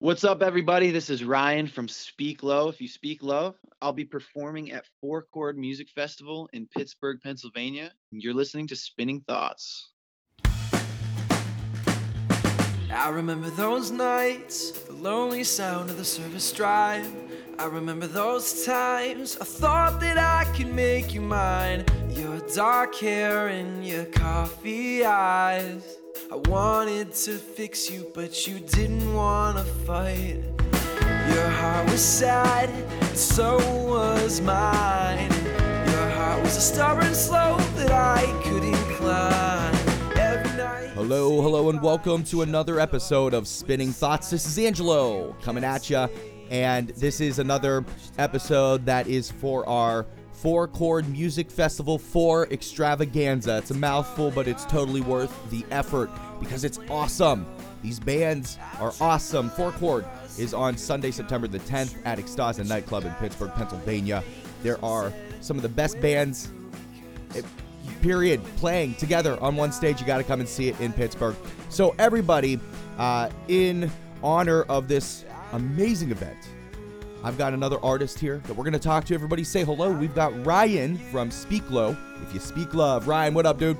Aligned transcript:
What's 0.00 0.22
up, 0.22 0.42
everybody? 0.42 0.92
This 0.92 1.10
is 1.10 1.24
Ryan 1.24 1.66
from 1.66 1.88
Speak 1.88 2.44
Low. 2.44 2.68
If 2.68 2.80
you 2.80 2.86
speak 2.86 3.20
love, 3.20 3.56
I'll 3.82 3.92
be 3.92 4.04
performing 4.04 4.70
at 4.70 4.86
Four 5.00 5.26
Chord 5.34 5.58
Music 5.58 5.88
Festival 5.88 6.48
in 6.52 6.68
Pittsburgh, 6.68 7.18
Pennsylvania. 7.20 7.90
You're 8.12 8.32
listening 8.32 8.68
to 8.68 8.76
Spinning 8.76 9.22
Thoughts. 9.26 9.88
I 12.94 13.08
remember 13.10 13.50
those 13.50 13.90
nights, 13.90 14.70
the 14.70 14.92
lonely 14.92 15.42
sound 15.42 15.90
of 15.90 15.96
the 15.96 16.04
service 16.04 16.52
drive. 16.52 17.12
I 17.58 17.66
remember 17.66 18.06
those 18.06 18.64
times 18.64 19.36
I 19.40 19.44
thought 19.44 19.98
that 19.98 20.16
I 20.16 20.44
could 20.56 20.72
make 20.72 21.12
you 21.12 21.22
mine. 21.22 21.84
Your 22.10 22.38
dark 22.54 22.94
hair 22.94 23.48
and 23.48 23.84
your 23.84 24.04
coffee 24.04 25.04
eyes. 25.04 25.97
I 26.30 26.36
wanted 26.50 27.14
to 27.14 27.38
fix 27.38 27.90
you, 27.90 28.10
but 28.14 28.46
you 28.46 28.60
didn't 28.60 29.14
wanna 29.14 29.64
fight. 29.86 30.42
Your 31.32 31.48
heart 31.48 31.90
was 31.90 32.02
sad, 32.02 32.68
and 32.68 33.16
so 33.16 33.56
was 33.86 34.40
mine. 34.42 35.30
Your 35.30 36.10
heart 36.10 36.42
was 36.42 36.56
a 36.56 36.60
stubborn 36.60 37.14
slope 37.14 37.62
that 37.76 37.90
I 37.92 38.26
couldn't 38.42 38.74
climb. 38.96 39.74
Every 40.18 40.54
night. 40.58 40.90
Hello, 40.90 41.40
hello, 41.40 41.70
and 41.70 41.80
welcome 41.80 42.24
to 42.24 42.42
another 42.42 42.78
episode 42.78 43.32
of 43.32 43.48
Spinning 43.48 43.92
Thoughts. 43.92 44.28
This 44.28 44.44
is 44.44 44.58
Angelo 44.58 45.34
coming 45.42 45.64
at 45.64 45.88
you, 45.88 46.08
and 46.50 46.88
this 46.90 47.22
is 47.22 47.38
another 47.38 47.86
episode 48.18 48.84
that 48.84 49.06
is 49.06 49.30
for 49.30 49.66
our 49.66 50.04
Four 50.40 50.68
Chord 50.68 51.08
Music 51.08 51.50
Festival 51.50 51.98
4 51.98 52.52
extravaganza. 52.52 53.58
It's 53.58 53.72
a 53.72 53.74
mouthful, 53.74 54.30
but 54.30 54.46
it's 54.46 54.64
totally 54.66 55.00
worth 55.00 55.32
the 55.50 55.64
effort 55.72 56.10
because 56.38 56.62
it's 56.62 56.78
awesome. 56.88 57.44
These 57.82 57.98
bands 57.98 58.56
are 58.78 58.92
awesome. 59.00 59.50
Four 59.50 59.72
Chord 59.72 60.04
is 60.38 60.54
on 60.54 60.76
Sunday, 60.76 61.10
September 61.10 61.48
the 61.48 61.58
10th 61.58 61.96
at 62.04 62.18
Extaza 62.18 62.64
Nightclub 62.64 63.04
in 63.04 63.12
Pittsburgh, 63.14 63.52
Pennsylvania. 63.54 64.22
There 64.62 64.82
are 64.84 65.12
some 65.40 65.56
of 65.56 65.64
the 65.64 65.68
best 65.68 66.00
bands, 66.00 66.52
eh, 67.34 67.42
period, 68.00 68.40
playing 68.58 68.94
together 68.94 69.42
on 69.42 69.56
one 69.56 69.72
stage. 69.72 70.00
You 70.00 70.06
got 70.06 70.18
to 70.18 70.24
come 70.24 70.38
and 70.38 70.48
see 70.48 70.68
it 70.68 70.78
in 70.80 70.92
Pittsburgh. 70.92 71.34
So, 71.68 71.96
everybody, 71.98 72.60
uh, 72.96 73.28
in 73.48 73.90
honor 74.22 74.62
of 74.62 74.86
this 74.86 75.24
amazing 75.50 76.12
event, 76.12 76.38
I've 77.24 77.36
got 77.36 77.52
another 77.52 77.78
artist 77.84 78.18
here 78.18 78.38
that 78.46 78.54
we're 78.54 78.64
going 78.64 78.72
to 78.74 78.78
talk 78.78 79.04
to. 79.06 79.14
Everybody 79.14 79.42
say 79.44 79.64
hello. 79.64 79.90
We've 79.90 80.14
got 80.14 80.46
Ryan 80.46 80.96
from 81.10 81.30
Speak 81.30 81.68
Low. 81.70 81.96
If 82.22 82.32
you 82.32 82.40
speak 82.40 82.74
love, 82.74 83.08
Ryan, 83.08 83.34
what 83.34 83.44
up, 83.46 83.58
dude? 83.58 83.76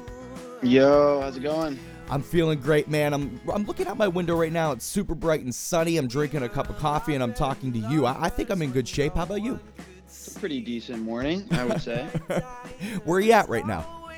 Yo, 0.62 1.20
how's 1.20 1.36
it 1.36 1.42
going? 1.42 1.78
I'm 2.10 2.22
feeling 2.22 2.58
great, 2.58 2.88
man. 2.88 3.12
I'm 3.12 3.40
I'm 3.52 3.64
looking 3.64 3.86
out 3.86 3.96
my 3.98 4.08
window 4.08 4.34
right 4.34 4.50
now. 4.50 4.72
It's 4.72 4.84
super 4.84 5.14
bright 5.14 5.42
and 5.42 5.54
sunny. 5.54 5.98
I'm 5.98 6.08
drinking 6.08 6.42
a 6.42 6.48
cup 6.48 6.70
of 6.70 6.78
coffee 6.78 7.14
and 7.14 7.22
I'm 7.22 7.34
talking 7.34 7.72
to 7.74 7.78
you. 7.78 8.06
I, 8.06 8.24
I 8.24 8.28
think 8.30 8.50
I'm 8.50 8.62
in 8.62 8.72
good 8.72 8.88
shape. 8.88 9.14
How 9.14 9.24
about 9.24 9.42
you? 9.42 9.60
It's 10.06 10.34
a 10.34 10.40
pretty 10.40 10.60
decent 10.60 11.02
morning, 11.02 11.46
I 11.52 11.64
would 11.66 11.82
say. 11.82 12.04
Where 13.04 13.18
are 13.18 13.20
you 13.20 13.32
at 13.32 13.48
right 13.48 13.66
now? 13.66 14.08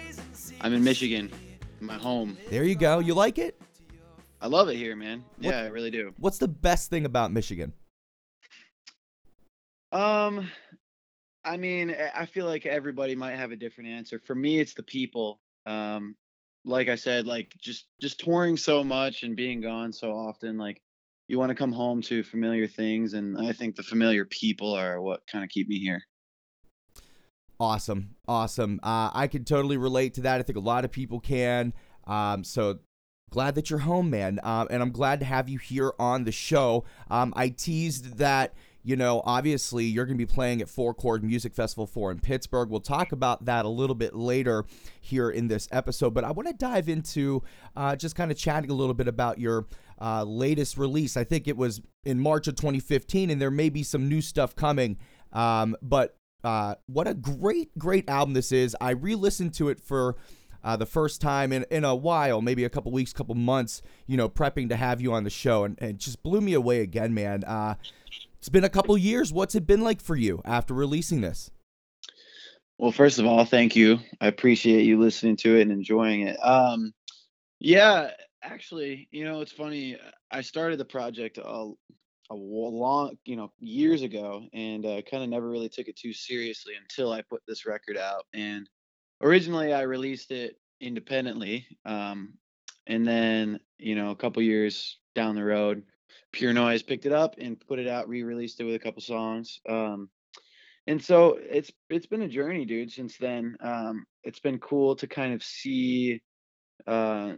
I'm 0.60 0.72
in 0.72 0.84
Michigan, 0.84 1.30
my 1.80 1.94
home. 1.94 2.38
There 2.48 2.64
you 2.64 2.76
go. 2.76 3.00
You 3.00 3.14
like 3.14 3.38
it? 3.38 3.60
I 4.40 4.46
love 4.46 4.68
it 4.68 4.76
here, 4.76 4.94
man. 4.94 5.24
What- 5.38 5.50
Yeah, 5.50 5.58
I 5.62 5.66
really 5.66 5.90
do. 5.90 6.14
What's 6.18 6.38
the 6.38 6.48
best 6.48 6.90
thing 6.90 7.04
about 7.04 7.32
Michigan? 7.32 7.72
Um, 9.92 10.48
I 11.44 11.56
mean, 11.56 11.90
I- 12.14 12.26
feel 12.26 12.46
like 12.46 12.66
everybody 12.66 13.16
might 13.16 13.36
have 13.36 13.50
a 13.50 13.56
different 13.56 13.90
answer. 13.90 14.20
For 14.20 14.34
me, 14.34 14.60
it's 14.60 14.74
the 14.74 14.82
people. 14.82 15.40
Um, 15.66 16.16
like 16.64 16.88
I 16.88 16.96
said, 16.96 17.26
like 17.26 17.54
just 17.58 17.86
just 18.00 18.20
touring 18.20 18.56
so 18.56 18.84
much 18.84 19.22
and 19.22 19.34
being 19.36 19.60
gone 19.60 19.92
so 19.92 20.12
often, 20.12 20.58
like 20.58 20.82
you 21.28 21.38
want 21.38 21.50
to 21.50 21.54
come 21.54 21.72
home 21.72 22.02
to 22.02 22.22
familiar 22.22 22.66
things, 22.66 23.14
and 23.14 23.38
I 23.38 23.52
think 23.52 23.76
the 23.76 23.82
familiar 23.82 24.24
people 24.26 24.74
are 24.74 25.00
what 25.00 25.26
kind 25.26 25.42
of 25.44 25.50
keep 25.50 25.68
me 25.68 25.78
here. 25.78 26.02
Awesome, 27.58 28.16
awesome. 28.26 28.80
Uh, 28.82 29.10
I 29.12 29.26
can 29.26 29.44
totally 29.44 29.76
relate 29.76 30.14
to 30.14 30.22
that. 30.22 30.40
I 30.40 30.42
think 30.42 30.56
a 30.56 30.60
lot 30.60 30.84
of 30.84 30.90
people 30.90 31.20
can. 31.20 31.72
Um, 32.06 32.42
so 32.42 32.78
glad 33.30 33.54
that 33.54 33.70
you're 33.70 33.80
home, 33.80 34.10
man. 34.10 34.40
Um, 34.42 34.66
and 34.70 34.82
I'm 34.82 34.92
glad 34.92 35.20
to 35.20 35.26
have 35.26 35.48
you 35.48 35.58
here 35.58 35.92
on 35.98 36.24
the 36.24 36.32
show. 36.32 36.84
Um, 37.10 37.32
I 37.36 37.48
teased 37.50 38.18
that. 38.18 38.54
You 38.82 38.96
know, 38.96 39.22
obviously, 39.24 39.84
you're 39.84 40.06
going 40.06 40.16
to 40.16 40.26
be 40.26 40.32
playing 40.32 40.62
at 40.62 40.68
Four 40.68 40.94
Chord 40.94 41.22
Music 41.22 41.54
Festival 41.54 41.86
4 41.86 42.12
in 42.12 42.20
Pittsburgh. 42.20 42.70
We'll 42.70 42.80
talk 42.80 43.12
about 43.12 43.44
that 43.44 43.64
a 43.64 43.68
little 43.68 43.94
bit 43.94 44.14
later 44.14 44.64
here 45.00 45.30
in 45.30 45.48
this 45.48 45.68
episode. 45.70 46.14
But 46.14 46.24
I 46.24 46.30
want 46.30 46.48
to 46.48 46.54
dive 46.54 46.88
into 46.88 47.42
uh, 47.76 47.96
just 47.96 48.16
kind 48.16 48.30
of 48.30 48.38
chatting 48.38 48.70
a 48.70 48.74
little 48.74 48.94
bit 48.94 49.08
about 49.08 49.38
your 49.38 49.66
uh, 50.00 50.24
latest 50.24 50.78
release. 50.78 51.16
I 51.16 51.24
think 51.24 51.46
it 51.46 51.56
was 51.56 51.80
in 52.04 52.18
March 52.18 52.48
of 52.48 52.56
2015, 52.56 53.30
and 53.30 53.40
there 53.40 53.50
may 53.50 53.68
be 53.68 53.82
some 53.82 54.08
new 54.08 54.22
stuff 54.22 54.56
coming. 54.56 54.96
Um, 55.32 55.76
but 55.82 56.16
uh, 56.42 56.76
what 56.86 57.06
a 57.06 57.14
great, 57.14 57.76
great 57.78 58.08
album 58.08 58.34
this 58.34 58.50
is. 58.52 58.76
I 58.80 58.90
re 58.90 59.14
listened 59.14 59.54
to 59.54 59.68
it 59.68 59.80
for 59.80 60.16
uh, 60.62 60.76
the 60.76 60.86
first 60.86 61.20
time 61.20 61.52
in, 61.52 61.64
in 61.70 61.84
a 61.84 61.94
while, 61.94 62.42
maybe 62.42 62.64
a 62.64 62.70
couple 62.70 62.92
weeks, 62.92 63.12
couple 63.12 63.34
months, 63.34 63.82
you 64.06 64.16
know, 64.16 64.28
prepping 64.28 64.68
to 64.68 64.76
have 64.76 65.00
you 65.00 65.12
on 65.12 65.24
the 65.24 65.30
show, 65.30 65.64
and, 65.64 65.78
and 65.80 65.90
it 65.90 65.96
just 65.98 66.22
blew 66.22 66.40
me 66.40 66.54
away 66.54 66.80
again, 66.80 67.14
man. 67.14 67.44
Uh, 67.44 67.74
it's 68.40 68.48
been 68.48 68.64
a 68.64 68.70
couple 68.70 68.96
years. 68.96 69.34
What's 69.34 69.54
it 69.54 69.66
been 69.66 69.82
like 69.82 70.00
for 70.00 70.16
you 70.16 70.40
after 70.46 70.72
releasing 70.72 71.20
this? 71.20 71.50
Well, 72.78 72.90
first 72.90 73.18
of 73.18 73.26
all, 73.26 73.44
thank 73.44 73.76
you. 73.76 73.98
I 74.22 74.28
appreciate 74.28 74.86
you 74.86 74.98
listening 74.98 75.36
to 75.36 75.58
it 75.58 75.62
and 75.62 75.70
enjoying 75.70 76.22
it. 76.22 76.38
Um, 76.42 76.94
yeah, 77.58 78.12
actually, 78.42 79.08
you 79.10 79.24
know, 79.24 79.42
it's 79.42 79.52
funny. 79.52 79.98
I 80.30 80.40
started 80.40 80.78
the 80.78 80.86
project 80.86 81.36
a, 81.36 81.72
a 82.30 82.34
long, 82.34 83.18
you 83.26 83.36
know, 83.36 83.52
years 83.58 84.00
ago, 84.00 84.46
and 84.54 84.86
uh, 84.86 85.02
kind 85.02 85.22
of 85.22 85.28
never 85.28 85.46
really 85.46 85.68
took 85.68 85.88
it 85.88 85.96
too 85.96 86.14
seriously 86.14 86.72
until 86.80 87.12
I 87.12 87.20
put 87.20 87.42
this 87.46 87.66
record 87.66 87.98
out. 87.98 88.24
And 88.32 88.66
originally, 89.20 89.74
I 89.74 89.82
released 89.82 90.30
it 90.30 90.56
independently, 90.80 91.66
um, 91.84 92.32
and 92.86 93.06
then, 93.06 93.60
you 93.76 93.94
know, 93.94 94.12
a 94.12 94.16
couple 94.16 94.40
years 94.40 94.98
down 95.14 95.34
the 95.34 95.44
road, 95.44 95.82
Pure 96.32 96.54
Noise 96.54 96.82
picked 96.82 97.06
it 97.06 97.12
up 97.12 97.36
and 97.38 97.60
put 97.60 97.78
it 97.78 97.88
out, 97.88 98.08
re-released 98.08 98.60
it 98.60 98.64
with 98.64 98.74
a 98.74 98.78
couple 98.78 99.02
songs. 99.02 99.60
Um, 99.68 100.10
and 100.86 101.02
so 101.02 101.38
it's 101.40 101.70
it's 101.88 102.06
been 102.06 102.22
a 102.22 102.28
journey 102.28 102.64
dude 102.64 102.90
since 102.90 103.16
then 103.18 103.56
um 103.60 104.06
it's 104.24 104.40
been 104.40 104.58
cool 104.58 104.96
to 104.96 105.06
kind 105.06 105.34
of 105.34 105.42
see 105.42 106.20
uh 106.86 107.34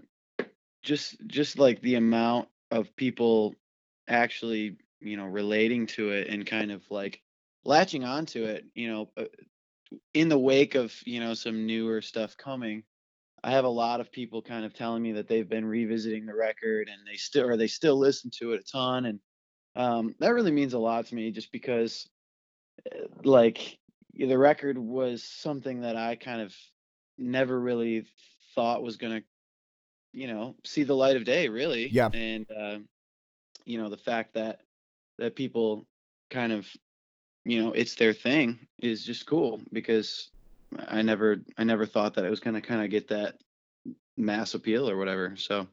just 0.82 1.16
just 1.27 1.59
like 1.59 1.81
the 1.82 1.97
amount 1.97 2.49
of 2.71 2.94
people 2.97 3.55
actually 4.09 4.77
you 5.00 5.16
know 5.16 5.27
relating 5.27 5.87
to 5.87 6.11
it 6.11 6.28
and 6.28 6.47
kind 6.47 6.71
of 6.71 6.82
like 6.91 7.21
latching 7.65 8.05
onto 8.05 8.44
it 8.44 8.65
you 8.75 8.91
know 8.91 9.11
uh, 9.16 9.25
in 10.15 10.28
the 10.28 10.38
wake 10.38 10.75
of 10.75 10.94
you 11.05 11.21
know 11.21 11.34
some 11.34 11.66
newer 11.66 12.00
stuff 12.00 12.37
coming 12.37 12.82
i 13.44 13.50
have 13.50 13.64
a 13.64 13.69
lot 13.69 14.00
of 14.00 14.12
people 14.12 14.42
kind 14.42 14.64
of 14.64 14.75
telling 14.75 15.03
me 15.03 15.12
that 15.12 15.28
they've 15.28 15.48
been 15.48 15.64
revisiting 15.64 16.26
the 16.26 16.34
record 16.34 16.88
and 16.88 17.06
they 17.06 17.16
still 17.16 17.47
or 17.47 17.56
they 17.56 17.66
still 17.66 17.98
listen 17.98 18.30
to 18.30 18.53
it 18.53 18.60
a 18.60 18.70
ton 18.70 19.06
and 19.06 19.20
um 19.76 20.14
that 20.19 20.34
really 20.34 20.50
means 20.50 20.75
a 20.75 20.78
lot 20.78 21.06
to 21.06 21.14
me 21.14 21.30
just 21.30 21.50
because 21.52 22.08
uh, 22.91 23.06
like 23.25 23.78
the 24.14 24.38
record 24.38 24.78
was 24.78 25.25
something 25.25 25.81
that 25.81 25.97
I 25.97 26.16
kind 26.16 26.41
of 26.41 26.54
never 27.19 27.58
really 27.58 28.06
thought 28.54 28.82
was 28.82 28.97
gonna, 28.97 29.22
you 30.12 30.26
know, 30.26 30.56
see 30.64 30.82
the 30.82 30.97
light 30.97 31.16
of 31.16 31.25
day, 31.25 31.48
really. 31.48 31.88
Yeah. 31.88 32.08
And 32.12 32.47
uh, 32.50 32.78
you 33.64 33.78
know, 33.78 33.88
the 33.88 33.97
fact 33.97 34.34
that 34.34 34.60
that 35.19 35.36
people 35.36 35.86
kind 36.31 36.52
of, 36.52 36.66
you 37.44 37.62
know, 37.62 37.72
it's 37.72 37.94
their 37.94 38.12
thing 38.12 38.66
is 38.81 39.04
just 39.04 39.26
cool 39.26 39.60
because 39.72 40.31
I 40.88 41.03
never 41.03 41.38
I 41.59 41.65
never 41.65 41.87
thought 41.87 42.15
that 42.15 42.25
it 42.25 42.31
was 42.31 42.41
gonna 42.41 42.60
kind 42.60 42.83
of 42.83 42.91
get 42.91 43.09
that 43.09 43.37
mass 44.16 44.55
appeal 44.55 44.88
or 44.88 44.97
whatever. 44.97 45.34
So 45.37 45.66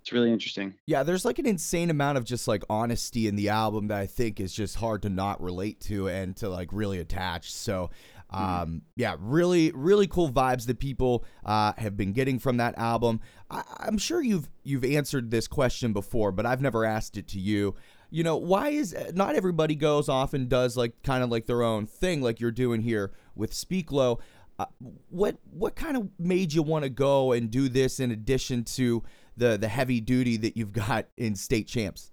it's 0.00 0.12
really 0.12 0.30
interesting. 0.30 0.74
Yeah, 0.86 1.02
there's 1.02 1.24
like 1.24 1.38
an 1.38 1.46
insane 1.46 1.90
amount 1.90 2.18
of 2.18 2.24
just 2.24 2.46
like 2.46 2.62
honesty 2.68 3.26
in 3.26 3.36
the 3.36 3.48
album 3.48 3.88
that 3.88 3.98
I 3.98 4.06
think 4.06 4.38
is 4.38 4.52
just 4.52 4.76
hard 4.76 5.02
to 5.02 5.08
not 5.08 5.40
relate 5.40 5.80
to 5.82 6.08
and 6.08 6.36
to 6.36 6.48
like 6.48 6.68
really 6.72 6.98
attach. 6.98 7.52
So, 7.52 7.90
um, 8.30 8.82
yeah, 8.96 9.16
really, 9.18 9.72
really 9.74 10.06
cool 10.06 10.30
vibes 10.30 10.66
that 10.66 10.78
people 10.78 11.24
uh, 11.44 11.72
have 11.78 11.96
been 11.96 12.12
getting 12.12 12.38
from 12.38 12.58
that 12.58 12.76
album. 12.76 13.20
I- 13.50 13.64
I'm 13.80 13.98
sure 13.98 14.20
you've 14.20 14.50
you've 14.62 14.84
answered 14.84 15.30
this 15.30 15.48
question 15.48 15.92
before, 15.92 16.32
but 16.32 16.44
I've 16.44 16.60
never 16.60 16.84
asked 16.84 17.16
it 17.16 17.28
to 17.28 17.40
you. 17.40 17.76
You 18.10 18.22
know, 18.24 18.36
why 18.36 18.68
is 18.68 18.94
not 19.14 19.34
everybody 19.36 19.74
goes 19.74 20.08
off 20.08 20.34
and 20.34 20.48
does 20.48 20.76
like 20.76 21.02
kind 21.02 21.24
of 21.24 21.30
like 21.30 21.46
their 21.46 21.62
own 21.62 21.86
thing, 21.86 22.20
like 22.20 22.40
you're 22.40 22.52
doing 22.52 22.82
here 22.82 23.12
with 23.34 23.54
Speak 23.54 23.90
Low? 23.90 24.18
Uh, 24.58 24.66
what 25.10 25.36
what 25.50 25.76
kind 25.76 25.96
of 25.96 26.08
made 26.18 26.52
you 26.52 26.62
want 26.62 26.82
to 26.82 26.88
go 26.88 27.32
and 27.32 27.50
do 27.50 27.68
this 27.68 28.00
in 28.00 28.10
addition 28.10 28.64
to 28.64 29.02
the 29.36 29.56
the 29.58 29.68
heavy 29.68 30.00
duty 30.00 30.36
that 30.38 30.56
you've 30.56 30.72
got 30.72 31.06
in 31.16 31.34
state 31.34 31.66
champs? 31.66 32.10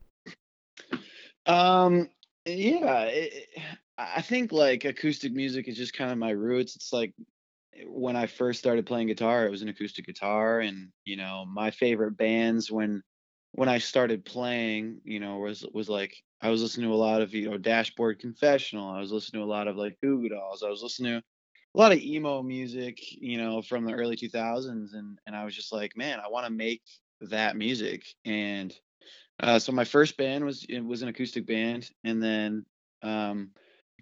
Um, 1.46 2.10
yeah, 2.46 3.04
it, 3.04 3.48
I 3.98 4.22
think 4.22 4.52
like 4.52 4.86
acoustic 4.86 5.34
music 5.34 5.68
is 5.68 5.78
just 5.78 5.94
kind 5.94 6.12
of 6.12 6.18
my 6.18 6.32
roots. 6.32 6.76
It's 6.76 6.92
like 6.92 7.14
when 7.86 8.16
I 8.16 8.28
first 8.28 8.60
started 8.60 8.86
playing 8.86 9.08
guitar, 9.08 9.46
it 9.46 9.52
was 9.52 9.62
an 9.62 9.70
acoustic 9.70 10.06
guitar, 10.06 10.60
and 10.60 10.90
you 11.06 11.16
know, 11.16 11.46
my 11.46 11.72
favorite 11.72 12.18
bands 12.18 12.72
when 12.72 13.02
when 13.54 13.70
I 13.70 13.78
started 13.78 14.26
playing, 14.26 15.00
you 15.06 15.20
know, 15.20 15.38
was 15.38 15.66
was 15.74 15.90
like 15.90 16.16
I 16.42 16.50
was 16.50 16.62
listening 16.62 16.90
to 16.90 16.94
a 16.94 16.98
lot 16.98 17.22
of 17.22 17.34
you 17.34 17.50
know 17.50 17.58
Dashboard 17.58 18.20
Confessional. 18.20 18.90
I 18.90 19.00
was 19.00 19.12
listening 19.12 19.42
to 19.42 19.46
a 19.46 19.50
lot 19.50 19.68
of 19.68 19.78
like 19.78 19.98
Goo 20.02 20.28
Dolls. 20.28 20.64
I 20.64 20.70
was 20.70 20.84
listening 20.84 21.14
to 21.14 21.24
a 21.74 21.80
lot 21.80 21.92
of 21.92 22.00
emo 22.00 22.44
music, 22.44 23.00
you 23.12 23.38
know, 23.38 23.62
from 23.62 23.86
the 23.86 23.94
early 23.94 24.16
2000s, 24.16 24.94
and 24.94 25.18
and 25.26 25.36
I 25.36 25.46
was 25.46 25.56
just 25.56 25.74
like, 25.74 25.98
man, 25.98 26.20
I 26.20 26.30
want 26.30 26.46
to 26.46 26.52
make 26.52 26.82
that 27.22 27.56
music. 27.56 28.04
And 28.26 28.74
uh, 29.40 29.60
so 29.60 29.72
my 29.72 29.86
first 29.86 30.18
band 30.18 30.46
was 30.46 30.66
it 30.70 30.82
was 30.82 31.02
an 31.02 31.10
acoustic 31.10 31.48
band, 31.48 31.90
and 32.04 32.22
then 32.22 32.66
um, 33.02 33.52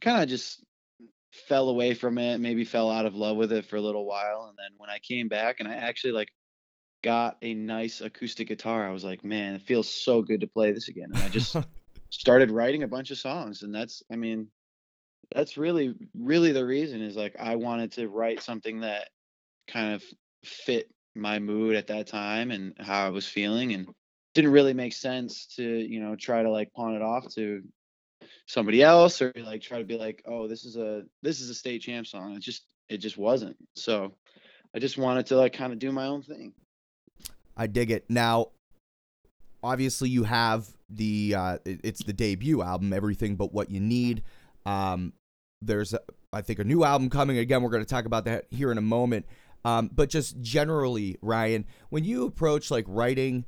kind 0.01 0.21
of 0.21 0.29
just 0.29 0.63
fell 1.47 1.69
away 1.69 1.93
from 1.93 2.17
it. 2.17 2.39
Maybe 2.39 2.65
fell 2.65 2.91
out 2.91 3.05
of 3.05 3.15
love 3.15 3.37
with 3.37 3.51
it 3.51 3.65
for 3.65 3.77
a 3.77 3.81
little 3.81 4.05
while, 4.05 4.47
and 4.49 4.57
then 4.57 4.77
when 4.77 4.89
I 4.89 4.99
came 4.99 5.29
back, 5.29 5.59
and 5.59 5.67
I 5.67 5.75
actually 5.75 6.13
like 6.13 6.29
got 7.03 7.37
a 7.41 7.53
nice 7.53 8.01
acoustic 8.01 8.47
guitar, 8.47 8.87
I 8.87 8.91
was 8.91 9.03
like, 9.03 9.23
man, 9.23 9.55
it 9.55 9.61
feels 9.61 9.89
so 9.89 10.21
good 10.21 10.41
to 10.41 10.47
play 10.47 10.71
this 10.71 10.87
again. 10.87 11.09
And 11.13 11.23
I 11.23 11.29
just 11.29 11.55
started 12.09 12.51
writing 12.51 12.83
a 12.83 12.87
bunch 12.87 13.11
of 13.11 13.17
songs, 13.17 13.63
and 13.63 13.73
that's, 13.73 14.03
I 14.11 14.17
mean, 14.17 14.49
that's 15.33 15.57
really, 15.57 15.95
really 16.17 16.51
the 16.51 16.65
reason 16.65 17.01
is 17.01 17.15
like 17.15 17.35
I 17.39 17.55
wanted 17.55 17.91
to 17.93 18.07
write 18.07 18.41
something 18.41 18.81
that 18.81 19.09
kind 19.67 19.93
of 19.93 20.03
fit 20.43 20.89
my 21.15 21.39
mood 21.39 21.75
at 21.75 21.87
that 21.87 22.07
time 22.07 22.51
and 22.51 22.73
how 22.79 23.05
I 23.05 23.09
was 23.09 23.27
feeling, 23.27 23.73
and 23.73 23.87
didn't 24.33 24.51
really 24.51 24.73
make 24.73 24.93
sense 24.93 25.45
to, 25.55 25.63
you 25.63 25.99
know, 25.99 26.15
try 26.15 26.41
to 26.41 26.49
like 26.49 26.73
pawn 26.73 26.95
it 26.95 27.01
off 27.01 27.27
to 27.35 27.61
somebody 28.47 28.81
else 28.81 29.21
or 29.21 29.31
like 29.35 29.61
try 29.61 29.77
to 29.77 29.85
be 29.85 29.97
like, 29.97 30.21
oh, 30.25 30.47
this 30.47 30.65
is 30.65 30.77
a 30.77 31.03
this 31.21 31.39
is 31.41 31.49
a 31.49 31.55
state 31.55 31.81
champ 31.81 32.07
song. 32.07 32.33
It 32.35 32.41
just 32.41 32.63
it 32.89 32.97
just 32.97 33.17
wasn't. 33.17 33.55
So 33.75 34.13
I 34.75 34.79
just 34.79 34.97
wanted 34.97 35.25
to 35.27 35.37
like 35.37 35.53
kind 35.53 35.73
of 35.73 35.79
do 35.79 35.91
my 35.91 36.07
own 36.07 36.21
thing. 36.21 36.53
I 37.57 37.67
dig 37.67 37.91
it. 37.91 38.05
Now, 38.09 38.47
obviously, 39.63 40.09
you 40.09 40.23
have 40.23 40.67
the 40.89 41.35
uh, 41.37 41.57
it's 41.65 42.03
the 42.03 42.13
debut 42.13 42.61
album, 42.61 42.93
everything 42.93 43.35
but 43.35 43.53
what 43.53 43.69
you 43.69 43.79
need. 43.79 44.23
Um, 44.65 45.13
there's, 45.61 45.93
a, 45.93 45.99
I 46.33 46.41
think, 46.41 46.59
a 46.59 46.63
new 46.63 46.83
album 46.83 47.09
coming. 47.09 47.37
Again, 47.37 47.61
we're 47.61 47.69
going 47.69 47.83
to 47.83 47.89
talk 47.89 48.05
about 48.05 48.25
that 48.25 48.45
here 48.49 48.71
in 48.71 48.77
a 48.77 48.81
moment. 48.81 49.25
Um, 49.63 49.89
but 49.93 50.09
just 50.09 50.41
generally, 50.41 51.17
Ryan, 51.21 51.65
when 51.89 52.03
you 52.03 52.25
approach 52.25 52.71
like 52.71 52.85
writing 52.87 53.45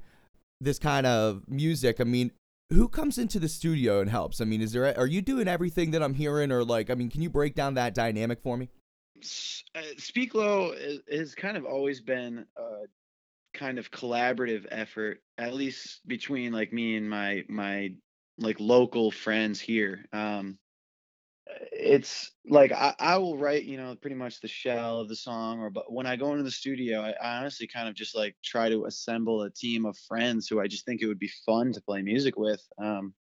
this 0.62 0.78
kind 0.78 1.08
of 1.08 1.44
music, 1.48 2.00
I 2.00 2.04
mean, 2.04 2.32
who 2.70 2.88
comes 2.88 3.18
into 3.18 3.40
the 3.40 3.50
studio 3.50 4.00
and 4.00 4.10
helps? 4.10 4.42
I 4.42 4.46
mean, 4.46 4.62
is 4.62 4.72
there 4.72 4.98
are 4.98 5.08
you 5.08 5.22
doing 5.22 5.48
everything 5.48 5.92
that 5.92 6.04
I'm 6.04 6.14
hearing, 6.14 6.52
or 6.52 6.64
like, 6.64 6.90
I 6.90 6.96
mean, 6.96 7.10
can 7.10 7.22
you 7.22 7.30
break 7.30 7.56
down 7.56 7.76
that 7.76 7.94
dynamic 7.94 8.42
for 8.42 8.58
me? 8.58 8.70
Uh, 9.76 9.82
Speak 9.98 10.36
Low 10.36 10.74
has 11.12 11.36
kind 11.36 11.58
of 11.58 11.66
always 11.66 12.02
been 12.02 12.46
a 12.58 13.58
kind 13.58 13.78
of 13.78 13.92
collaborative 13.92 14.66
effort, 14.72 15.22
at 15.38 15.54
least 15.54 16.02
between 16.08 16.52
like 16.52 16.74
me 16.74 16.96
and 16.96 17.10
my 17.10 17.44
my 17.48 17.90
like 18.38 18.60
local 18.60 19.12
friends 19.12 19.60
here. 19.60 20.06
Um, 20.12 20.58
it's 21.72 22.32
like 22.48 22.72
I, 22.72 22.94
I 23.00 23.18
will 23.18 23.38
write 23.38 23.64
you 23.64 23.78
know 23.78 23.96
pretty 23.96 24.16
much 24.16 24.40
the 24.40 24.48
shell 24.48 25.00
of 25.00 25.10
the 25.10 25.16
song 25.16 25.60
or 25.60 25.70
but 25.70 25.92
when 25.92 26.06
i 26.06 26.16
go 26.16 26.32
into 26.32 26.44
the 26.44 26.52
studio 26.52 27.02
I, 27.02 27.12
I, 27.22 27.38
honestly 27.38 27.68
kind 27.68 27.88
of 27.88 27.96
just 27.96 28.16
like 28.16 28.36
try 28.44 28.70
to 28.70 28.86
assemble 28.86 29.44
a 29.44 29.50
team 29.50 29.86
of 29.86 29.98
friends 30.08 30.48
who 30.48 30.60
i 30.60 30.68
just 30.68 30.86
think 30.86 31.02
it 31.02 31.08
would 31.08 31.20
be 31.20 31.32
fun 31.46 31.74
to 31.74 31.82
play 31.82 32.02
music 32.02 32.38
with 32.38 32.62
um 32.82 33.14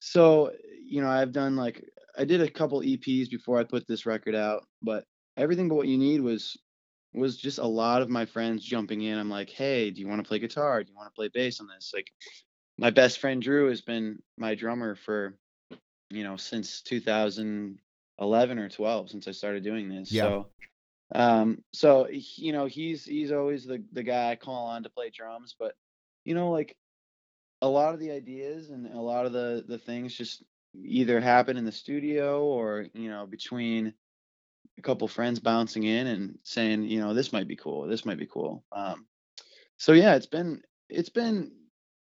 so 0.00 0.52
you 0.84 1.00
know 1.02 1.08
i've 1.08 1.32
done 1.32 1.56
like 1.56 1.84
i 2.16 2.24
did 2.24 2.40
a 2.40 2.50
couple 2.50 2.80
eps 2.80 3.30
before 3.30 3.58
i 3.58 3.64
put 3.64 3.86
this 3.86 4.06
record 4.06 4.34
out 4.34 4.64
but 4.82 5.04
everything 5.36 5.68
but 5.68 5.76
what 5.76 5.88
you 5.88 5.98
need 5.98 6.20
was 6.20 6.56
was 7.14 7.36
just 7.36 7.58
a 7.58 7.66
lot 7.66 8.02
of 8.02 8.10
my 8.10 8.26
friends 8.26 8.62
jumping 8.64 9.00
in. 9.02 9.18
I'm 9.18 9.30
like 9.30 9.50
hey 9.50 9.90
do 9.90 10.00
you 10.00 10.08
want 10.08 10.22
to 10.22 10.28
play 10.28 10.38
guitar? 10.38 10.82
Do 10.82 10.90
you 10.90 10.96
want 10.96 11.08
to 11.08 11.14
play 11.14 11.30
bass 11.32 11.60
on 11.60 11.66
this? 11.66 11.92
Like 11.94 12.10
my 12.76 12.90
best 12.90 13.18
friend 13.18 13.42
drew 13.42 13.68
has 13.70 13.80
been 13.80 14.18
my 14.36 14.54
drummer 14.54 14.94
for 14.94 15.36
you 16.10 16.24
know, 16.24 16.36
since 16.36 16.80
2011 16.82 18.58
or 18.58 18.68
12, 18.68 19.10
since 19.10 19.28
I 19.28 19.32
started 19.32 19.64
doing 19.64 19.88
this. 19.88 20.10
Yeah. 20.10 20.22
So, 20.22 20.46
um, 21.14 21.64
so 21.72 22.08
you 22.10 22.52
know, 22.52 22.66
he's 22.66 23.04
he's 23.04 23.32
always 23.32 23.64
the 23.64 23.82
the 23.92 24.02
guy 24.02 24.30
I 24.30 24.36
call 24.36 24.66
on 24.66 24.82
to 24.82 24.90
play 24.90 25.10
drums. 25.10 25.54
But 25.58 25.74
you 26.24 26.34
know, 26.34 26.50
like 26.50 26.76
a 27.62 27.68
lot 27.68 27.94
of 27.94 28.00
the 28.00 28.10
ideas 28.10 28.70
and 28.70 28.86
a 28.86 29.00
lot 29.00 29.26
of 29.26 29.32
the 29.32 29.64
the 29.66 29.78
things 29.78 30.14
just 30.14 30.42
either 30.74 31.20
happen 31.20 31.56
in 31.56 31.64
the 31.64 31.72
studio 31.72 32.44
or 32.44 32.86
you 32.94 33.08
know 33.08 33.26
between 33.26 33.94
a 34.78 34.82
couple 34.82 35.08
friends 35.08 35.40
bouncing 35.40 35.84
in 35.84 36.06
and 36.06 36.38
saying 36.44 36.84
you 36.84 37.00
know 37.00 37.14
this 37.14 37.32
might 37.32 37.48
be 37.48 37.56
cool 37.56 37.86
this 37.86 38.04
might 38.04 38.18
be 38.18 38.26
cool 38.26 38.64
um 38.70 39.06
so 39.76 39.92
yeah 39.92 40.14
it's 40.14 40.26
been 40.26 40.62
it's 40.88 41.08
been 41.08 41.50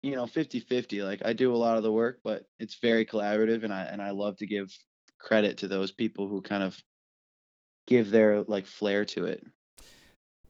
you 0.05 0.15
know 0.15 0.27
50 0.27 0.61
50 0.61 1.03
like 1.03 1.23
i 1.25 1.33
do 1.33 1.55
a 1.55 1.57
lot 1.57 1.77
of 1.77 1.83
the 1.83 1.93
work 1.93 2.21
but 2.23 2.45
it's 2.59 2.77
very 2.81 3.07
collaborative 3.07 3.65
and 3.65 3.73
i 3.73 3.83
and 3.83 4.03
i 4.03 4.11
love 4.11 4.37
to 4.39 4.47
give 4.47 4.71
credit 5.19 5.59
to 5.59 5.69
those 5.69 5.91
people 5.91 6.29
who 6.29 6.41
kind 6.43 6.63
of 6.63 6.77
give 7.87 8.11
their 8.11 8.43
like 8.43 8.67
flair 8.67 9.05
to 9.05 9.27
it. 9.27 9.45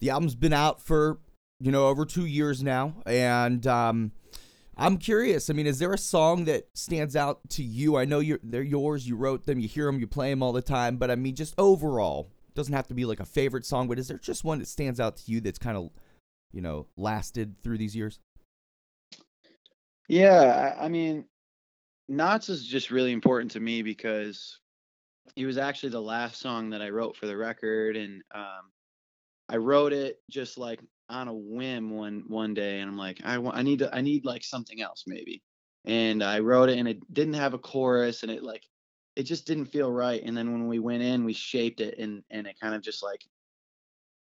The 0.00 0.10
album's 0.10 0.34
been 0.34 0.52
out 0.52 0.82
for 0.82 1.18
you 1.60 1.70
know 1.70 1.86
over 1.86 2.04
two 2.04 2.26
years 2.26 2.62
now 2.62 2.94
and 3.06 3.64
um 3.66 4.10
i'm 4.76 4.98
curious 4.98 5.48
i 5.48 5.52
mean 5.52 5.68
is 5.68 5.78
there 5.78 5.92
a 5.92 5.98
song 5.98 6.44
that 6.46 6.64
stands 6.74 7.14
out 7.14 7.48
to 7.48 7.62
you? 7.62 7.96
I 7.96 8.04
know 8.04 8.18
you're 8.18 8.40
they're 8.42 8.62
yours 8.62 9.06
you 9.06 9.16
wrote 9.16 9.46
them 9.46 9.60
you 9.60 9.68
hear 9.68 9.86
them 9.86 10.00
you 10.00 10.08
play 10.08 10.30
them 10.30 10.42
all 10.42 10.52
the 10.52 10.60
time 10.60 10.96
but 10.96 11.10
i 11.10 11.14
mean 11.14 11.36
just 11.36 11.54
overall 11.56 12.32
doesn't 12.54 12.74
have 12.74 12.88
to 12.88 12.94
be 12.94 13.04
like 13.04 13.20
a 13.20 13.24
favorite 13.24 13.64
song 13.64 13.86
but 13.86 13.98
is 13.98 14.08
there 14.08 14.18
just 14.18 14.44
one 14.44 14.58
that 14.58 14.66
stands 14.66 14.98
out 14.98 15.16
to 15.18 15.30
you 15.30 15.40
that's 15.40 15.58
kind 15.58 15.76
of 15.76 15.90
you 16.52 16.60
know 16.60 16.86
lasted 16.96 17.54
through 17.62 17.78
these 17.78 17.94
years 17.94 18.18
yeah, 20.08 20.74
I, 20.78 20.84
I 20.84 20.88
mean, 20.88 21.24
Knots 22.08 22.48
is 22.48 22.66
just 22.66 22.90
really 22.90 23.12
important 23.12 23.52
to 23.52 23.60
me 23.60 23.82
because 23.82 24.58
it 25.36 25.46
was 25.46 25.58
actually 25.58 25.90
the 25.90 26.02
last 26.02 26.40
song 26.40 26.70
that 26.70 26.82
I 26.82 26.90
wrote 26.90 27.16
for 27.16 27.26
the 27.26 27.36
record, 27.36 27.96
and 27.96 28.22
um, 28.34 28.70
I 29.48 29.56
wrote 29.56 29.92
it 29.92 30.18
just 30.30 30.58
like 30.58 30.80
on 31.08 31.28
a 31.28 31.34
whim 31.34 31.90
one 31.90 32.24
one 32.28 32.54
day, 32.54 32.80
and 32.80 32.90
I'm 32.90 32.98
like, 32.98 33.20
I 33.24 33.38
want, 33.38 33.56
I 33.56 33.62
need 33.62 33.80
to, 33.80 33.94
I 33.94 34.00
need 34.00 34.24
like 34.24 34.44
something 34.44 34.80
else 34.80 35.04
maybe, 35.06 35.42
and 35.84 36.22
I 36.22 36.40
wrote 36.40 36.68
it, 36.68 36.78
and 36.78 36.88
it 36.88 37.12
didn't 37.12 37.34
have 37.34 37.54
a 37.54 37.58
chorus, 37.58 38.22
and 38.22 38.30
it 38.30 38.42
like, 38.42 38.64
it 39.16 39.22
just 39.22 39.46
didn't 39.46 39.66
feel 39.66 39.90
right, 39.90 40.22
and 40.22 40.36
then 40.36 40.52
when 40.52 40.68
we 40.68 40.78
went 40.78 41.02
in, 41.02 41.24
we 41.24 41.32
shaped 41.32 41.80
it, 41.80 41.98
and 41.98 42.22
and 42.30 42.46
it 42.46 42.60
kind 42.60 42.74
of 42.74 42.82
just 42.82 43.02
like, 43.02 43.24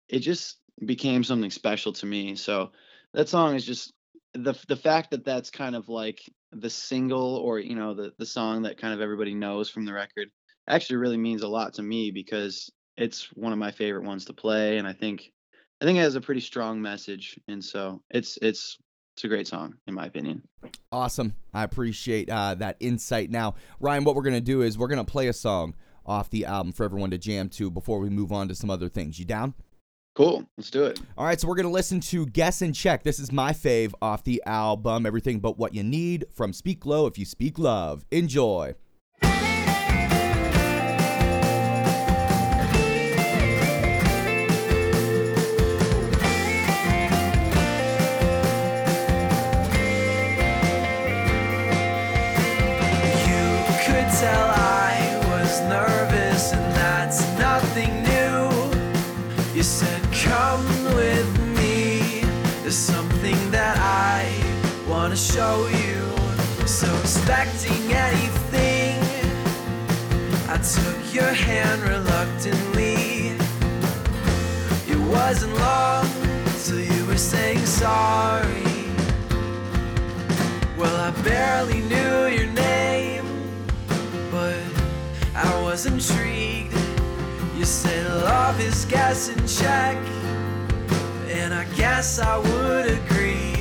it 0.07 0.19
just 0.19 0.57
became 0.85 1.23
something 1.23 1.51
special 1.51 1.93
to 1.93 2.05
me. 2.05 2.35
So 2.35 2.71
that 3.13 3.29
song 3.29 3.55
is 3.55 3.65
just 3.65 3.93
the 4.35 4.53
the 4.67 4.75
fact 4.75 5.11
that 5.11 5.25
that's 5.25 5.49
kind 5.49 5.75
of 5.75 5.89
like 5.89 6.19
the 6.51 6.69
single 6.69 7.37
or 7.37 7.59
you 7.59 7.75
know 7.75 7.93
the 7.93 8.11
the 8.17 8.25
song 8.25 8.63
that 8.63 8.77
kind 8.77 8.93
of 8.93 9.01
everybody 9.01 9.33
knows 9.33 9.69
from 9.69 9.85
the 9.85 9.93
record 9.93 10.29
actually 10.67 10.97
really 10.97 11.17
means 11.17 11.41
a 11.41 11.47
lot 11.47 11.73
to 11.73 11.83
me 11.83 12.11
because 12.11 12.71
it's 12.97 13.29
one 13.33 13.53
of 13.53 13.59
my 13.59 13.71
favorite 13.71 14.05
ones 14.05 14.25
to 14.25 14.33
play 14.33 14.77
and 14.77 14.87
I 14.87 14.93
think 14.93 15.31
I 15.81 15.85
think 15.85 15.97
it 15.97 16.01
has 16.01 16.15
a 16.15 16.21
pretty 16.21 16.41
strong 16.41 16.81
message 16.81 17.39
and 17.47 17.63
so 17.63 18.01
it's 18.09 18.37
it's 18.41 18.77
it's 19.15 19.23
a 19.23 19.27
great 19.29 19.47
song 19.47 19.75
in 19.87 19.93
my 19.93 20.05
opinion. 20.05 20.41
Awesome. 20.91 21.33
I 21.53 21.63
appreciate 21.63 22.29
uh, 22.29 22.55
that 22.55 22.75
insight. 22.81 23.29
Now, 23.31 23.55
Ryan, 23.79 24.03
what 24.03 24.13
we're 24.13 24.23
to 24.33 24.41
do 24.41 24.61
is 24.61 24.77
we're 24.77 24.89
to 25.05 25.09
play 25.09 25.29
a 25.29 25.33
song 25.33 25.73
off 26.05 26.29
the 26.29 26.45
album 26.45 26.73
for 26.73 26.83
everyone 26.83 27.11
to 27.11 27.17
jam 27.17 27.47
to 27.49 27.71
before 27.71 27.99
we 27.99 28.09
move 28.09 28.33
on 28.33 28.49
to 28.49 28.55
some 28.55 28.69
other 28.69 28.89
things. 28.89 29.17
You 29.17 29.23
down? 29.23 29.53
Cool. 30.15 30.45
Let's 30.55 30.69
do 30.69 30.85
it. 30.85 30.99
All 31.17 31.25
right, 31.25 31.39
so 31.39 31.45
we're 31.45 31.55
going 31.55 31.65
to 31.65 31.71
listen 31.71 31.99
to 31.99 32.25
Guess 32.25 32.61
and 32.61 32.73
Check. 32.73 33.03
This 33.03 33.19
is 33.19 33.33
my 33.33 33.51
fave 33.51 33.93
off 34.01 34.23
the 34.23 34.41
album 34.45 35.05
Everything 35.05 35.39
But 35.39 35.57
What 35.57 35.75
You 35.75 35.83
Need 35.83 36.25
from 36.33 36.53
Speak 36.53 36.85
Low 36.85 37.05
If 37.05 37.17
You 37.17 37.25
Speak 37.25 37.59
Love. 37.59 38.05
Enjoy. 38.11 38.75
Show 65.35 65.67
you. 65.67 66.67
So 66.67 66.87
expecting 66.99 67.91
anything, 67.91 69.01
I 70.47 70.57
took 70.57 71.13
your 71.13 71.33
hand 71.33 71.81
reluctantly. 71.81 73.35
It 74.87 74.99
wasn't 75.09 75.53
long 75.55 76.07
till 76.63 76.79
you 76.79 77.05
were 77.05 77.17
saying 77.17 77.65
sorry. 77.65 78.63
Well, 80.77 80.95
I 80.95 81.11
barely 81.23 81.81
knew 81.81 82.27
your 82.37 82.51
name, 82.53 83.25
but 84.31 84.59
I 85.35 85.61
was 85.63 85.85
intrigued. 85.85 86.84
You 87.57 87.63
said 87.63 88.05
love 88.23 88.59
is 88.59 88.83
gas 88.85 89.29
and 89.29 89.47
check, 89.47 89.95
and 91.29 91.53
I 91.53 91.63
guess 91.75 92.19
I 92.19 92.37
would 92.37 92.85
agree. 92.85 93.55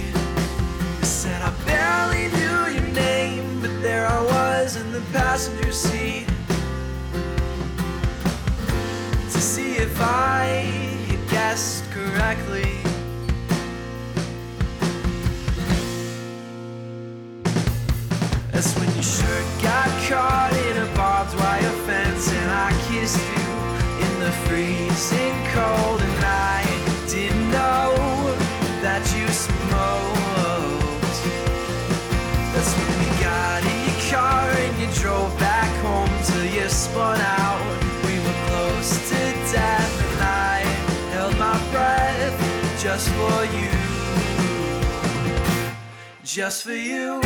You 0.99 1.05
said 1.05 1.41
I 1.41 1.51
barely 1.65 2.27
knew 2.37 2.75
your 2.75 2.93
name, 2.93 3.61
but 3.61 3.71
there 3.83 4.07
I 4.07 4.21
was 4.21 4.77
in 4.77 4.91
the 4.91 5.01
passenger 5.13 5.71
seat 5.71 6.27
to 9.33 9.41
see 9.41 9.77
if 9.77 9.97
I 10.01 11.17
guessed 11.31 11.85
correctly. 11.93 12.73
That's 18.51 18.77
when 18.77 18.95
you 18.97 19.03
sure 19.03 19.63
got. 19.63 19.74
Freezing 24.47 25.37
cold 25.53 26.01
and 26.01 26.25
I 26.25 26.63
didn't 27.09 27.51
know 27.51 27.95
that 28.83 29.03
you 29.17 29.27
smoked. 29.29 31.17
That's 32.53 32.73
when 32.77 32.93
we 33.01 33.09
got 33.23 33.63
in 33.65 33.79
your 33.89 34.01
car 34.13 34.49
and 34.65 34.75
you 34.81 34.89
drove 35.03 35.33
back 35.39 35.71
home 35.83 36.11
till 36.25 36.45
you 36.45 36.69
spun 36.69 37.21
out. 37.21 37.65
We 38.07 38.15
were 38.25 38.39
close 38.49 38.91
to 39.11 39.21
death 39.53 39.95
and 40.09 40.23
I 40.23 40.59
held 41.13 41.37
my 41.39 41.59
breath 41.73 42.37
just 42.83 43.09
for 43.11 43.45
you. 43.59 43.71
Just 46.25 46.65
for 46.65 46.73
you. 46.73 47.21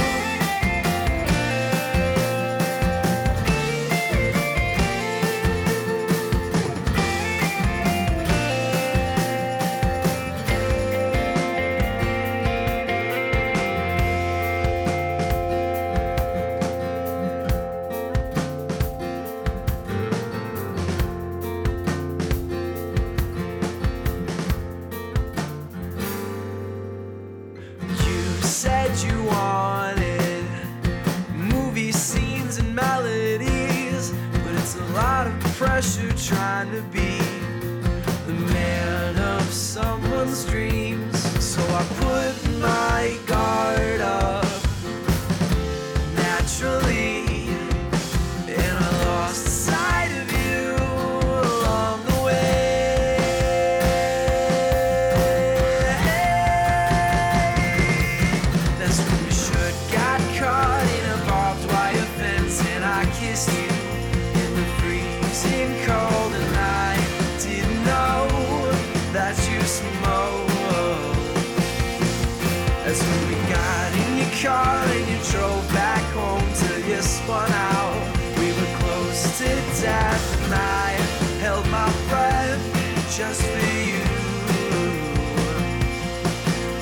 That's 72.88 73.02
when 73.02 73.28
we 73.28 73.35
got 73.52 73.92
in 73.92 74.16
your 74.16 74.33
car 74.40 74.83
and 74.83 75.11
you 75.11 75.18
drove 75.30 75.68
back 75.75 76.02
home 76.14 76.50
till 76.54 76.80
you 76.88 77.02
spun 77.02 77.52
out. 77.52 78.16
We 78.38 78.47
were 78.47 78.78
close 78.78 79.37
to 79.40 79.45
death, 79.83 80.45
and 80.45 80.54
I 80.54 80.92
held 81.38 81.68
my 81.68 81.92
breath 82.09 83.14
just 83.14 83.42
for 83.42 83.59
you. 83.90 84.02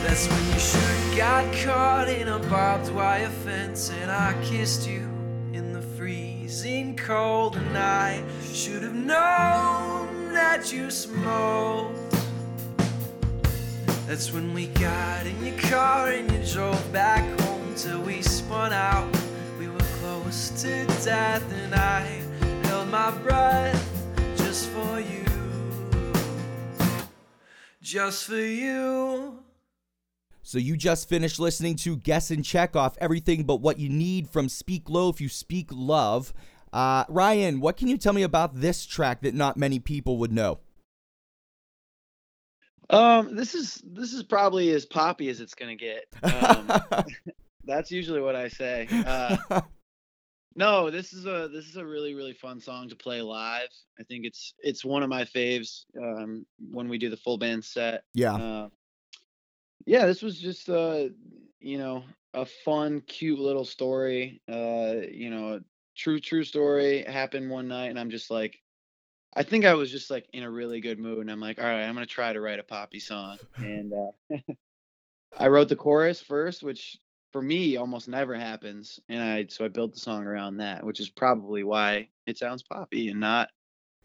That's 0.04 0.28
when 0.28 0.48
your 0.50 0.60
shirt 0.60 1.16
got 1.18 1.52
caught 1.64 2.08
in 2.08 2.28
a 2.28 2.38
barbed 2.38 2.94
wire 2.94 3.28
fence, 3.28 3.90
and 3.90 4.08
I 4.08 4.40
kissed 4.44 4.86
you 4.88 5.10
in 5.52 5.72
the 5.72 5.82
freezing 5.82 6.94
cold, 6.94 7.56
and 7.56 7.76
I 7.76 8.22
should 8.52 8.84
have 8.84 8.94
known 8.94 10.32
that 10.34 10.72
you 10.72 10.88
smoked. 10.88 12.05
That's 14.06 14.32
when 14.32 14.54
we 14.54 14.68
got 14.68 15.26
in 15.26 15.44
your 15.44 15.58
car 15.58 16.10
and 16.10 16.30
you 16.30 16.38
drove 16.52 16.92
back 16.92 17.24
home 17.40 17.74
till 17.74 18.00
we 18.02 18.22
spun 18.22 18.72
out. 18.72 19.12
We 19.58 19.66
were 19.66 19.78
close 19.98 20.50
to 20.62 20.86
death, 21.04 21.42
and 21.52 21.74
I 21.74 22.02
held 22.68 22.88
my 22.88 23.10
breath 23.10 24.14
just 24.36 24.68
for 24.68 25.00
you. 25.00 25.24
Just 27.82 28.26
for 28.26 28.36
you. 28.36 29.42
So 30.44 30.58
you 30.58 30.76
just 30.76 31.08
finished 31.08 31.40
listening 31.40 31.74
to 31.78 31.96
Guess 31.96 32.30
and 32.30 32.44
Check 32.44 32.76
Off 32.76 32.96
Everything 33.00 33.42
But 33.42 33.56
What 33.56 33.80
You 33.80 33.88
Need 33.88 34.30
from 34.30 34.48
Speak 34.48 34.88
Low 34.88 35.08
If 35.08 35.20
You 35.20 35.28
Speak 35.28 35.70
Love. 35.72 36.32
Uh, 36.72 37.02
Ryan, 37.08 37.58
what 37.58 37.76
can 37.76 37.88
you 37.88 37.98
tell 37.98 38.12
me 38.12 38.22
about 38.22 38.60
this 38.60 38.86
track 38.86 39.22
that 39.22 39.34
not 39.34 39.56
many 39.56 39.80
people 39.80 40.16
would 40.18 40.30
know? 40.30 40.60
Um, 42.90 43.34
this 43.34 43.54
is 43.54 43.82
this 43.84 44.12
is 44.12 44.22
probably 44.22 44.70
as 44.70 44.86
poppy 44.86 45.28
as 45.28 45.40
it's 45.40 45.54
gonna 45.54 45.76
get. 45.76 46.04
Um, 46.22 46.70
that's 47.64 47.90
usually 47.90 48.20
what 48.20 48.36
I 48.36 48.48
say. 48.48 48.88
Uh, 48.90 49.60
no, 50.54 50.90
this 50.90 51.12
is 51.12 51.26
a 51.26 51.48
this 51.52 51.66
is 51.66 51.76
a 51.76 51.84
really 51.84 52.14
really 52.14 52.34
fun 52.34 52.60
song 52.60 52.88
to 52.88 52.96
play 52.96 53.22
live. 53.22 53.68
I 53.98 54.04
think 54.04 54.24
it's 54.24 54.54
it's 54.58 54.84
one 54.84 55.02
of 55.02 55.08
my 55.08 55.24
faves 55.24 55.84
um, 56.00 56.46
when 56.70 56.88
we 56.88 56.98
do 56.98 57.10
the 57.10 57.16
full 57.16 57.38
band 57.38 57.64
set. 57.64 58.04
yeah. 58.14 58.34
Uh, 58.34 58.68
yeah, 59.84 60.06
this 60.06 60.20
was 60.20 60.38
just 60.38 60.68
uh, 60.68 61.04
you 61.60 61.78
know 61.78 62.04
a 62.34 62.44
fun, 62.44 63.00
cute 63.06 63.38
little 63.38 63.64
story. 63.64 64.42
Uh, 64.48 64.96
you 65.10 65.30
know, 65.30 65.54
a 65.54 65.60
true 65.96 66.20
true 66.20 66.44
story 66.44 67.02
happened 67.04 67.50
one 67.50 67.68
night, 67.68 67.86
and 67.86 67.98
I'm 67.98 68.10
just 68.10 68.30
like, 68.30 68.58
I 69.36 69.42
think 69.42 69.66
I 69.66 69.74
was 69.74 69.90
just 69.90 70.10
like 70.10 70.26
in 70.32 70.42
a 70.42 70.50
really 70.50 70.80
good 70.80 70.98
mood, 70.98 71.18
and 71.18 71.30
I'm 71.30 71.40
like, 71.40 71.58
all 71.58 71.66
right, 71.66 71.82
I'm 71.82 71.94
gonna 71.94 72.06
try 72.06 72.32
to 72.32 72.40
write 72.40 72.58
a 72.58 72.62
poppy 72.62 72.98
song, 72.98 73.38
and 73.58 73.92
uh, 73.92 74.36
I 75.38 75.48
wrote 75.48 75.68
the 75.68 75.76
chorus 75.76 76.22
first, 76.22 76.62
which 76.62 76.98
for 77.32 77.42
me 77.42 77.76
almost 77.76 78.08
never 78.08 78.34
happens, 78.34 78.98
and 79.10 79.22
I 79.22 79.46
so 79.50 79.66
I 79.66 79.68
built 79.68 79.92
the 79.92 80.00
song 80.00 80.24
around 80.24 80.56
that, 80.58 80.84
which 80.84 81.00
is 81.00 81.10
probably 81.10 81.64
why 81.64 82.08
it 82.26 82.38
sounds 82.38 82.62
poppy 82.62 83.08
and 83.08 83.20
not 83.20 83.50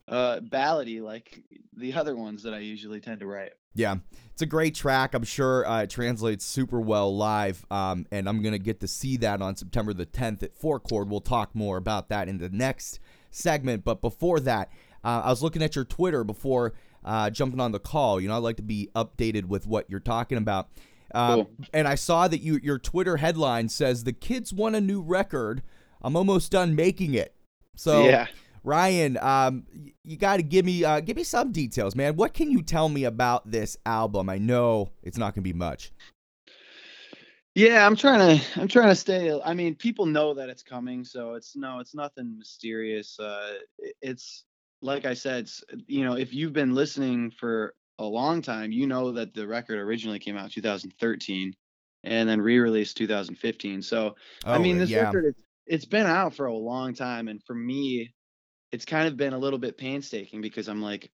uh 0.07 0.39
ballady 0.39 0.99
like 0.99 1.41
the 1.77 1.93
other 1.93 2.15
ones 2.15 2.43
that 2.43 2.53
I 2.53 2.59
usually 2.59 2.99
tend 2.99 3.21
to 3.21 3.27
write. 3.27 3.53
Yeah, 3.73 3.95
it's 4.33 4.41
a 4.41 4.45
great 4.45 4.75
track. 4.75 5.13
I'm 5.13 5.23
sure 5.23 5.65
uh, 5.65 5.83
it 5.83 5.89
translates 5.89 6.43
super 6.43 6.81
well 6.81 7.15
live, 7.15 7.65
um, 7.71 8.05
and 8.11 8.27
I'm 8.27 8.41
gonna 8.41 8.59
get 8.59 8.81
to 8.81 8.87
see 8.87 9.15
that 9.17 9.41
on 9.41 9.55
September 9.55 9.93
the 9.93 10.05
10th 10.05 10.43
at 10.43 10.57
Four 10.57 10.81
Chord. 10.81 11.09
We'll 11.09 11.21
talk 11.21 11.55
more 11.55 11.77
about 11.77 12.09
that 12.09 12.27
in 12.27 12.39
the 12.39 12.49
next 12.49 12.99
segment. 13.31 13.83
But 13.83 14.01
before 14.01 14.39
that, 14.41 14.69
uh, 15.03 15.21
I 15.25 15.29
was 15.29 15.41
looking 15.41 15.61
at 15.61 15.75
your 15.75 15.85
Twitter 15.85 16.23
before 16.23 16.73
uh, 17.03 17.29
jumping 17.29 17.59
on 17.59 17.71
the 17.71 17.79
call. 17.79 18.19
You 18.19 18.27
know, 18.27 18.35
I 18.35 18.37
like 18.37 18.57
to 18.57 18.63
be 18.63 18.89
updated 18.95 19.45
with 19.45 19.67
what 19.67 19.89
you're 19.89 19.99
talking 19.99 20.37
about. 20.37 20.69
Um, 21.13 21.45
Cool. 21.45 21.51
And 21.73 21.87
I 21.87 21.95
saw 21.95 22.27
that 22.27 22.41
you 22.41 22.59
your 22.63 22.79
Twitter 22.79 23.17
headline 23.17 23.69
says 23.69 24.03
the 24.03 24.13
kids 24.13 24.53
want 24.53 24.75
a 24.75 24.81
new 24.81 25.01
record. 25.01 25.61
I'm 26.01 26.15
almost 26.15 26.51
done 26.51 26.75
making 26.75 27.13
it. 27.13 27.35
So 27.75 28.05
yeah. 28.05 28.27
Ryan, 28.63 29.17
um, 29.21 29.65
you 30.03 30.17
got 30.17 30.37
to 30.37 30.43
give 30.43 30.65
me 30.65 30.83
uh, 30.83 30.99
give 30.99 31.17
me 31.17 31.23
some 31.23 31.51
details, 31.51 31.95
man. 31.95 32.15
What 32.15 32.33
can 32.33 32.51
you 32.51 32.61
tell 32.61 32.89
me 32.89 33.05
about 33.05 33.49
this 33.49 33.75
album? 33.85 34.29
I 34.29 34.37
know 34.37 34.91
it's 35.03 35.17
not 35.17 35.33
going 35.33 35.43
to 35.43 35.49
be 35.49 35.53
much. 35.53 35.91
Yeah, 37.55 37.85
I'm 37.85 37.97
trying 37.97 38.39
to 38.39 38.61
I'm 38.61 38.67
trying 38.67 38.89
to 38.89 38.95
stay 38.95 39.37
I 39.43 39.53
mean, 39.53 39.75
people 39.75 40.05
know 40.05 40.33
that 40.33 40.47
it's 40.47 40.63
coming, 40.63 41.03
so 41.03 41.33
it's 41.33 41.55
no, 41.55 41.79
it's 41.79 41.93
nothing 41.93 42.37
mysterious. 42.37 43.19
Uh 43.19 43.55
it's 44.01 44.45
like 44.81 45.05
I 45.05 45.13
said, 45.13 45.49
you 45.87 46.03
know, 46.03 46.13
if 46.15 46.33
you've 46.33 46.53
been 46.53 46.73
listening 46.73 47.31
for 47.31 47.75
a 47.99 48.05
long 48.05 48.41
time, 48.41 48.71
you 48.71 48.87
know 48.87 49.11
that 49.13 49.33
the 49.33 49.47
record 49.47 49.79
originally 49.79 50.19
came 50.19 50.37
out 50.37 50.51
2013 50.51 51.53
and 52.03 52.27
then 52.27 52.41
re-released 52.41 52.97
2015. 52.97 53.81
So, 53.81 54.15
I 54.45 54.57
Oh, 54.57 54.59
mean, 54.59 54.77
this 54.77 54.89
yeah. 54.89 55.05
record 55.05 55.25
it's, 55.25 55.41
it's 55.67 55.85
been 55.85 56.07
out 56.07 56.33
for 56.33 56.47
a 56.47 56.53
long 56.53 56.93
time 56.93 57.27
and 57.27 57.41
for 57.43 57.53
me 57.53 58.13
it's 58.71 58.85
kind 58.85 59.07
of 59.07 59.17
been 59.17 59.33
a 59.33 59.37
little 59.37 59.59
bit 59.59 59.77
painstaking 59.77 60.41
because 60.41 60.67
I'm 60.67 60.81
like 60.81 61.11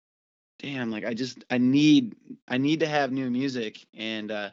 damn, 0.58 0.90
like 0.90 1.04
I 1.04 1.14
just 1.14 1.44
I 1.50 1.58
need 1.58 2.16
I 2.48 2.58
need 2.58 2.80
to 2.80 2.86
have 2.86 3.12
new 3.12 3.30
music 3.30 3.86
and 3.94 4.30
uh 4.30 4.50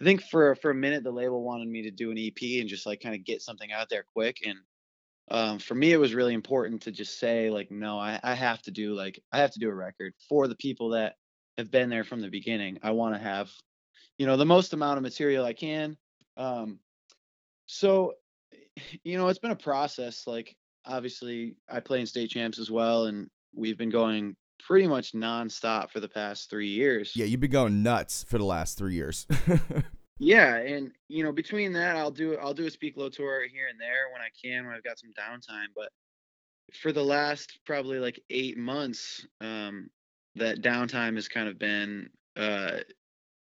I 0.00 0.04
think 0.04 0.22
for 0.22 0.54
for 0.56 0.70
a 0.70 0.74
minute 0.74 1.04
the 1.04 1.10
label 1.10 1.42
wanted 1.42 1.68
me 1.68 1.82
to 1.82 1.90
do 1.90 2.10
an 2.10 2.18
EP 2.18 2.60
and 2.60 2.68
just 2.68 2.86
like 2.86 3.00
kind 3.00 3.14
of 3.14 3.24
get 3.24 3.42
something 3.42 3.72
out 3.72 3.88
there 3.88 4.04
quick 4.14 4.38
and 4.46 4.58
um 5.28 5.58
for 5.58 5.74
me 5.74 5.92
it 5.92 5.96
was 5.96 6.14
really 6.14 6.34
important 6.34 6.82
to 6.82 6.92
just 6.92 7.18
say 7.18 7.50
like 7.50 7.70
no 7.70 7.98
I 7.98 8.20
I 8.22 8.34
have 8.34 8.62
to 8.62 8.70
do 8.70 8.94
like 8.94 9.20
I 9.32 9.38
have 9.38 9.50
to 9.52 9.58
do 9.58 9.68
a 9.68 9.74
record 9.74 10.14
for 10.28 10.46
the 10.46 10.54
people 10.56 10.90
that 10.90 11.14
have 11.58 11.70
been 11.70 11.88
there 11.88 12.04
from 12.04 12.20
the 12.20 12.28
beginning. 12.28 12.78
I 12.82 12.90
want 12.90 13.14
to 13.14 13.20
have 13.20 13.50
you 14.18 14.26
know 14.26 14.36
the 14.36 14.44
most 14.44 14.72
amount 14.72 14.98
of 14.98 15.02
material 15.02 15.44
I 15.44 15.52
can. 15.52 15.96
Um 16.36 16.78
so 17.66 18.14
you 19.02 19.18
know 19.18 19.28
it's 19.28 19.38
been 19.38 19.50
a 19.50 19.56
process 19.56 20.26
like 20.26 20.54
obviously 20.86 21.56
I 21.68 21.80
play 21.80 22.00
in 22.00 22.06
state 22.06 22.30
champs 22.30 22.58
as 22.58 22.70
well, 22.70 23.06
and 23.06 23.28
we've 23.54 23.78
been 23.78 23.90
going 23.90 24.36
pretty 24.60 24.86
much 24.86 25.12
nonstop 25.12 25.90
for 25.90 26.00
the 26.00 26.08
past 26.08 26.48
three 26.48 26.68
years. 26.68 27.12
Yeah, 27.14 27.26
you've 27.26 27.40
been 27.40 27.50
going 27.50 27.82
nuts 27.82 28.24
for 28.24 28.38
the 28.38 28.44
last 28.44 28.78
three 28.78 28.94
years. 28.94 29.26
Yeah, 30.18 30.56
and 30.56 30.92
you 31.08 31.22
know, 31.22 31.32
between 31.32 31.72
that, 31.74 31.96
I'll 31.96 32.10
do 32.10 32.36
I'll 32.36 32.54
do 32.54 32.66
a 32.66 32.70
speak 32.70 32.96
low 32.96 33.08
tour 33.10 33.46
here 33.48 33.68
and 33.68 33.78
there 33.80 34.10
when 34.12 34.22
I 34.22 34.28
can 34.42 34.64
when 34.66 34.74
I've 34.74 34.84
got 34.84 34.98
some 34.98 35.12
downtime. 35.18 35.68
But 35.74 35.90
for 36.74 36.92
the 36.92 37.04
last 37.04 37.60
probably 37.66 37.98
like 37.98 38.20
eight 38.30 38.58
months, 38.58 39.26
um, 39.40 39.90
that 40.36 40.62
downtime 40.62 41.16
has 41.16 41.28
kind 41.28 41.48
of 41.48 41.58
been 41.58 42.10
uh, 42.36 42.80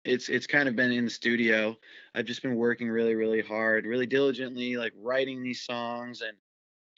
it's 0.05 0.29
it's 0.31 0.47
kind 0.49 0.69
of 0.69 0.77
been 0.77 0.93
in 0.93 1.05
the 1.07 1.11
studio. 1.11 1.77
I've 2.15 2.27
just 2.27 2.43
been 2.43 2.57
working 2.57 2.89
really 2.91 3.15
really 3.17 3.43
hard, 3.43 3.87
really 3.87 4.07
diligently, 4.07 4.77
like 4.77 4.95
writing 4.97 5.43
these 5.43 5.63
songs 5.65 6.23
and 6.23 6.37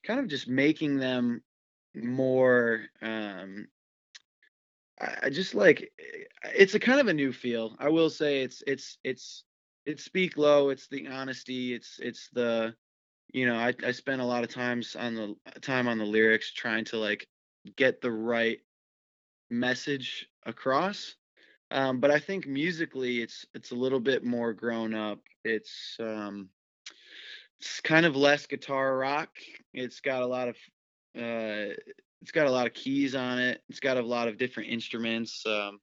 kind 0.06 0.20
of 0.20 0.28
just 0.28 0.48
making 0.48 0.98
them 0.98 1.42
more 1.94 2.82
um 3.02 3.68
I 5.00 5.30
just 5.30 5.54
like 5.54 5.92
eh, 5.98 6.24
it's 6.54 6.74
a 6.74 6.80
kind 6.80 7.00
of 7.00 7.08
a 7.08 7.14
new 7.14 7.32
feel. 7.32 7.76
I 7.78 7.88
will 7.88 8.10
say 8.10 8.42
it's 8.42 8.62
it's 8.66 8.98
it's 9.02 9.44
it's 9.86 10.04
speak 10.04 10.36
low 10.36 10.70
it's 10.70 10.88
the 10.88 11.06
honesty 11.08 11.74
it's 11.74 11.98
it's 12.00 12.28
the 12.32 12.74
you 13.32 13.46
know 13.46 13.56
i 13.56 13.72
i 13.84 13.90
spend 13.90 14.20
a 14.20 14.24
lot 14.24 14.44
of 14.44 14.50
times 14.50 14.96
on 14.96 15.14
the 15.14 15.34
time 15.60 15.88
on 15.88 15.98
the 15.98 16.04
lyrics 16.04 16.52
trying 16.52 16.84
to 16.84 16.96
like 16.96 17.26
get 17.76 18.00
the 18.00 18.10
right 18.10 18.58
message 19.50 20.26
across 20.46 21.16
um 21.70 22.00
but 22.00 22.10
i 22.10 22.18
think 22.18 22.46
musically 22.46 23.20
it's 23.20 23.46
it's 23.54 23.72
a 23.72 23.74
little 23.74 24.00
bit 24.00 24.24
more 24.24 24.52
grown 24.52 24.94
up 24.94 25.18
it's 25.44 25.96
um 26.00 26.48
it's 27.60 27.80
kind 27.80 28.06
of 28.06 28.16
less 28.16 28.46
guitar 28.46 28.96
rock 28.96 29.30
it's 29.72 30.00
got 30.00 30.22
a 30.22 30.26
lot 30.26 30.48
of 30.48 30.56
uh 31.16 31.72
it's 32.22 32.32
got 32.32 32.46
a 32.46 32.50
lot 32.50 32.66
of 32.66 32.72
keys 32.72 33.14
on 33.14 33.38
it 33.38 33.62
it's 33.68 33.80
got 33.80 33.96
a 33.96 34.02
lot 34.02 34.28
of 34.28 34.38
different 34.38 34.70
instruments 34.70 35.44
um 35.46 35.78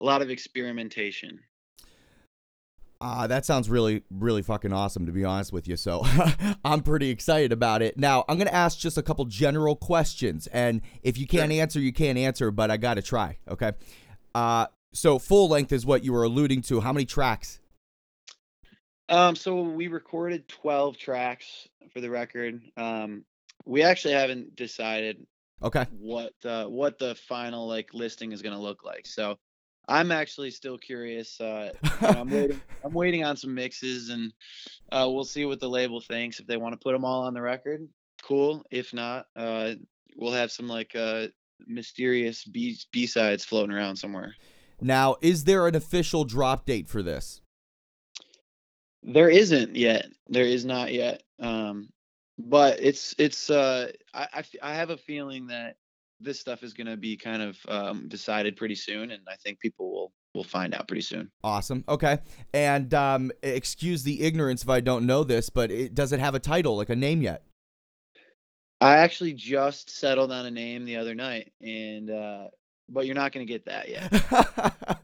a 0.00 0.04
lot 0.04 0.22
of 0.22 0.30
experimentation 0.30 1.38
Uh, 3.00 3.26
that 3.26 3.44
sounds 3.44 3.68
really, 3.68 4.02
really 4.10 4.42
fucking 4.42 4.72
awesome, 4.72 5.06
to 5.06 5.12
be 5.12 5.24
honest 5.24 5.52
with 5.52 5.68
you. 5.68 5.76
So 5.76 6.02
I'm 6.64 6.80
pretty 6.80 7.10
excited 7.10 7.52
about 7.52 7.82
it. 7.82 7.98
Now, 7.98 8.24
I'm 8.28 8.36
going 8.36 8.48
to 8.48 8.54
ask 8.54 8.78
just 8.78 8.96
a 8.96 9.02
couple 9.02 9.24
general 9.26 9.76
questions. 9.76 10.46
And 10.46 10.80
if 11.02 11.18
you 11.18 11.26
can't 11.26 11.52
answer, 11.52 11.80
you 11.80 11.92
can't 11.92 12.16
answer, 12.18 12.50
but 12.50 12.70
I 12.70 12.76
got 12.76 12.94
to 12.94 13.02
try. 13.02 13.38
Okay. 13.48 13.72
Uh, 14.34 14.66
so, 14.92 15.18
full 15.18 15.48
length 15.48 15.72
is 15.72 15.84
what 15.84 16.04
you 16.04 16.12
were 16.12 16.22
alluding 16.22 16.62
to. 16.62 16.80
How 16.80 16.92
many 16.92 17.04
tracks? 17.04 17.60
Um, 19.08 19.36
so 19.36 19.60
we 19.62 19.88
recorded 19.88 20.48
12 20.48 20.96
tracks 20.96 21.68
for 21.92 22.00
the 22.00 22.08
record. 22.10 22.62
Um, 22.76 23.24
we 23.66 23.82
actually 23.82 24.14
haven't 24.14 24.56
decided 24.56 25.26
Okay. 25.62 25.86
what 25.90 26.32
uh, 26.44 26.66
what 26.66 26.98
the 26.98 27.14
final 27.14 27.66
like 27.66 27.92
listing 27.92 28.32
is 28.32 28.40
going 28.42 28.54
to 28.54 28.60
look 28.60 28.84
like. 28.84 29.06
So 29.06 29.36
I'm 29.88 30.10
actually 30.10 30.50
still 30.50 30.78
curious. 30.78 31.40
Uh, 31.40 31.72
you 31.82 31.90
know, 32.02 32.08
I'm 32.20 32.30
waiting. 32.30 32.60
I'm 32.84 32.92
waiting 32.92 33.24
on 33.24 33.36
some 33.36 33.54
mixes, 33.54 34.08
and 34.10 34.32
uh, 34.90 35.08
we'll 35.10 35.24
see 35.24 35.44
what 35.44 35.60
the 35.60 35.68
label 35.68 36.00
thinks. 36.00 36.40
If 36.40 36.46
they 36.46 36.56
want 36.56 36.72
to 36.72 36.82
put 36.82 36.92
them 36.92 37.04
all 37.04 37.22
on 37.22 37.34
the 37.34 37.42
record, 37.42 37.86
cool. 38.22 38.64
If 38.70 38.94
not, 38.94 39.26
uh, 39.36 39.74
we'll 40.16 40.32
have 40.32 40.50
some 40.50 40.68
like 40.68 40.94
uh, 40.94 41.26
mysterious 41.66 42.44
B 42.44 42.78
B 42.92 43.06
sides 43.06 43.44
floating 43.44 43.74
around 43.74 43.96
somewhere. 43.96 44.34
Now, 44.80 45.16
is 45.20 45.44
there 45.44 45.66
an 45.66 45.74
official 45.74 46.24
drop 46.24 46.66
date 46.66 46.88
for 46.88 47.02
this? 47.02 47.40
There 49.02 49.28
isn't 49.28 49.76
yet. 49.76 50.06
There 50.28 50.44
is 50.44 50.64
not 50.64 50.92
yet. 50.92 51.22
Um, 51.38 51.90
but 52.38 52.80
it's 52.80 53.14
it's. 53.18 53.50
Uh, 53.50 53.92
I, 54.14 54.28
I 54.32 54.44
I 54.62 54.74
have 54.74 54.90
a 54.90 54.96
feeling 54.96 55.48
that 55.48 55.76
this 56.20 56.40
stuff 56.40 56.62
is 56.62 56.72
going 56.72 56.86
to 56.86 56.96
be 56.96 57.16
kind 57.16 57.42
of 57.42 57.58
um, 57.68 58.08
decided 58.08 58.56
pretty 58.56 58.74
soon, 58.74 59.10
and 59.10 59.22
I 59.28 59.36
think 59.36 59.60
people 59.60 59.90
will 59.90 60.12
will 60.34 60.44
find 60.44 60.74
out 60.74 60.88
pretty 60.88 61.02
soon. 61.02 61.30
Awesome. 61.44 61.84
Okay. 61.88 62.18
And 62.52 62.92
um, 62.92 63.30
excuse 63.42 64.02
the 64.02 64.22
ignorance 64.22 64.64
if 64.64 64.68
I 64.68 64.80
don't 64.80 65.06
know 65.06 65.22
this, 65.22 65.48
but 65.48 65.70
it, 65.70 65.94
does 65.94 66.12
it 66.12 66.18
have 66.18 66.34
a 66.34 66.40
title, 66.40 66.76
like 66.76 66.90
a 66.90 66.96
name 66.96 67.22
yet? 67.22 67.44
I 68.80 68.96
actually 68.96 69.32
just 69.32 69.90
settled 69.90 70.32
on 70.32 70.44
a 70.44 70.50
name 70.50 70.84
the 70.84 70.96
other 70.96 71.14
night, 71.14 71.52
and 71.62 72.10
uh, 72.10 72.48
but 72.88 73.06
you're 73.06 73.14
not 73.14 73.32
going 73.32 73.46
to 73.46 73.52
get 73.52 73.64
that 73.66 73.88
yet. 73.88 75.00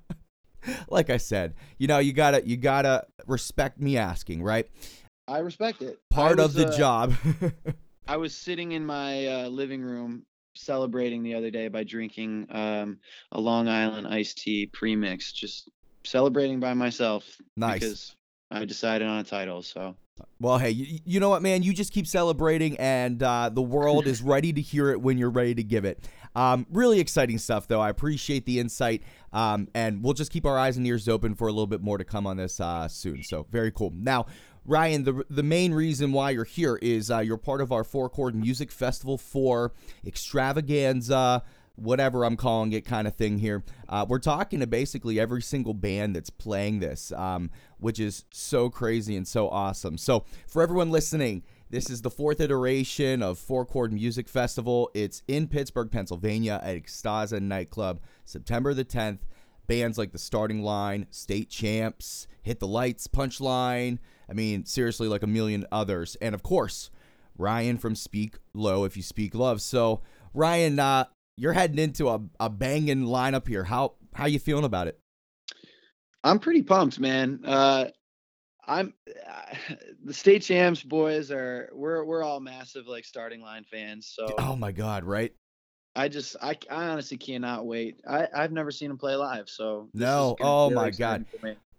like 0.88 1.08
I 1.08 1.16
said, 1.16 1.54
you 1.78 1.86
know, 1.86 1.98
you 1.98 2.12
gotta 2.12 2.46
you 2.46 2.56
gotta 2.56 3.06
respect 3.26 3.80
me 3.80 3.96
asking, 3.96 4.42
right? 4.42 4.68
I 5.28 5.38
respect 5.38 5.80
it. 5.80 5.98
Part 6.10 6.40
of 6.40 6.54
the 6.54 6.66
uh, 6.66 6.76
job. 6.76 7.14
I 8.08 8.16
was 8.16 8.34
sitting 8.34 8.72
in 8.72 8.84
my 8.84 9.26
uh, 9.26 9.48
living 9.48 9.82
room 9.82 10.24
celebrating 10.54 11.22
the 11.22 11.34
other 11.34 11.50
day 11.50 11.68
by 11.68 11.84
drinking 11.84 12.46
um, 12.50 12.98
a 13.32 13.40
Long 13.40 13.68
Island 13.68 14.06
iced 14.06 14.38
tea 14.38 14.66
premix, 14.66 15.32
just 15.32 15.70
celebrating 16.04 16.60
by 16.60 16.74
myself 16.74 17.24
nice. 17.56 17.74
because 17.74 18.16
I 18.50 18.64
decided 18.64 19.06
on 19.06 19.18
a 19.18 19.24
title. 19.24 19.62
So 19.62 19.96
Well, 20.40 20.58
hey, 20.58 20.70
you, 20.70 20.98
you 21.04 21.20
know 21.20 21.28
what, 21.28 21.42
man? 21.42 21.62
You 21.62 21.72
just 21.72 21.92
keep 21.92 22.06
celebrating, 22.06 22.76
and 22.78 23.22
uh, 23.22 23.50
the 23.52 23.62
world 23.62 24.06
is 24.06 24.22
ready 24.22 24.52
to 24.52 24.60
hear 24.60 24.90
it 24.90 25.00
when 25.00 25.18
you're 25.18 25.30
ready 25.30 25.54
to 25.54 25.62
give 25.62 25.84
it. 25.84 26.08
Um, 26.34 26.66
really 26.70 27.00
exciting 27.00 27.38
stuff, 27.38 27.66
though. 27.66 27.80
I 27.80 27.90
appreciate 27.90 28.46
the 28.46 28.60
insight, 28.60 29.02
um, 29.32 29.68
and 29.74 30.02
we'll 30.02 30.14
just 30.14 30.30
keep 30.30 30.46
our 30.46 30.58
eyes 30.58 30.76
and 30.76 30.86
ears 30.86 31.08
open 31.08 31.34
for 31.34 31.48
a 31.48 31.52
little 31.52 31.66
bit 31.66 31.82
more 31.82 31.98
to 31.98 32.04
come 32.04 32.26
on 32.26 32.36
this 32.36 32.60
uh, 32.60 32.86
soon. 32.88 33.22
So, 33.22 33.46
very 33.50 33.72
cool. 33.72 33.92
Now, 33.94 34.26
Ryan, 34.64 35.04
the 35.04 35.24
the 35.30 35.42
main 35.42 35.72
reason 35.72 36.12
why 36.12 36.30
you're 36.30 36.44
here 36.44 36.78
is 36.82 37.10
uh, 37.10 37.18
you're 37.18 37.36
part 37.36 37.60
of 37.60 37.72
our 37.72 37.84
Four 37.84 38.08
Chord 38.08 38.34
Music 38.34 38.70
Festival 38.70 39.18
for 39.18 39.72
Extravaganza. 40.06 41.42
Whatever 41.76 42.24
I'm 42.24 42.36
calling 42.36 42.74
it, 42.74 42.84
kind 42.84 43.08
of 43.08 43.14
thing 43.14 43.38
here. 43.38 43.64
Uh, 43.88 44.04
we're 44.06 44.18
talking 44.18 44.60
to 44.60 44.66
basically 44.66 45.18
every 45.18 45.40
single 45.40 45.72
band 45.72 46.14
that's 46.14 46.28
playing 46.28 46.80
this, 46.80 47.10
um, 47.12 47.50
which 47.78 47.98
is 47.98 48.26
so 48.30 48.68
crazy 48.68 49.16
and 49.16 49.26
so 49.26 49.48
awesome. 49.48 49.96
So, 49.96 50.26
for 50.46 50.60
everyone 50.60 50.90
listening, 50.90 51.42
this 51.70 51.88
is 51.88 52.02
the 52.02 52.10
fourth 52.10 52.38
iteration 52.40 53.22
of 53.22 53.38
Four 53.38 53.64
Chord 53.64 53.94
Music 53.94 54.28
Festival. 54.28 54.90
It's 54.92 55.22
in 55.26 55.48
Pittsburgh, 55.48 55.90
Pennsylvania 55.90 56.60
at 56.62 56.76
Extaza 56.76 57.40
Nightclub, 57.40 58.00
September 58.26 58.74
the 58.74 58.84
10th. 58.84 59.20
Bands 59.66 59.96
like 59.96 60.10
The 60.10 60.18
Starting 60.18 60.64
Line, 60.64 61.06
State 61.12 61.48
Champs, 61.48 62.26
Hit 62.42 62.58
the 62.58 62.66
Lights, 62.66 63.06
Punchline. 63.06 64.00
I 64.30 64.32
mean, 64.32 64.64
seriously, 64.64 65.08
like 65.08 65.22
a 65.22 65.26
million 65.26 65.66
others. 65.72 66.16
And 66.20 66.34
of 66.34 66.42
course, 66.42 66.90
Ryan 67.36 67.78
from 67.78 67.96
Speak 67.96 68.36
Low, 68.54 68.84
if 68.84 68.96
you 68.96 69.02
speak 69.02 69.34
love. 69.34 69.60
So, 69.60 70.02
Ryan, 70.32 70.78
uh, 70.78 71.04
you're 71.36 71.52
heading 71.52 71.78
into 71.78 72.08
a, 72.08 72.20
a 72.38 72.48
banging 72.48 73.04
lineup 73.04 73.48
here. 73.48 73.64
How 73.64 73.94
how 74.14 74.26
you 74.26 74.38
feeling 74.38 74.64
about 74.64 74.86
it? 74.86 74.98
I'm 76.22 76.38
pretty 76.38 76.62
pumped, 76.62 77.00
man. 77.00 77.40
Uh, 77.44 77.86
I'm 78.66 78.94
the 80.04 80.14
state 80.14 80.42
champs 80.42 80.82
boys 80.82 81.30
are 81.30 81.70
we're 81.72 82.04
we're 82.04 82.22
all 82.22 82.40
massive 82.40 82.86
like 82.86 83.04
starting 83.04 83.40
line 83.40 83.64
fans. 83.64 84.12
So 84.14 84.28
Oh 84.38 84.54
my 84.54 84.70
God, 84.72 85.04
right? 85.04 85.34
I 85.96 86.08
just 86.08 86.36
I, 86.40 86.56
I 86.70 86.86
honestly 86.86 87.16
cannot 87.16 87.66
wait. 87.66 88.00
I 88.08 88.28
I've 88.34 88.52
never 88.52 88.70
seen 88.70 88.88
them 88.88 88.98
play 88.98 89.16
live, 89.16 89.48
so 89.48 89.88
No. 89.92 90.36
Oh 90.40 90.70
my 90.70 90.90
god. 90.90 91.26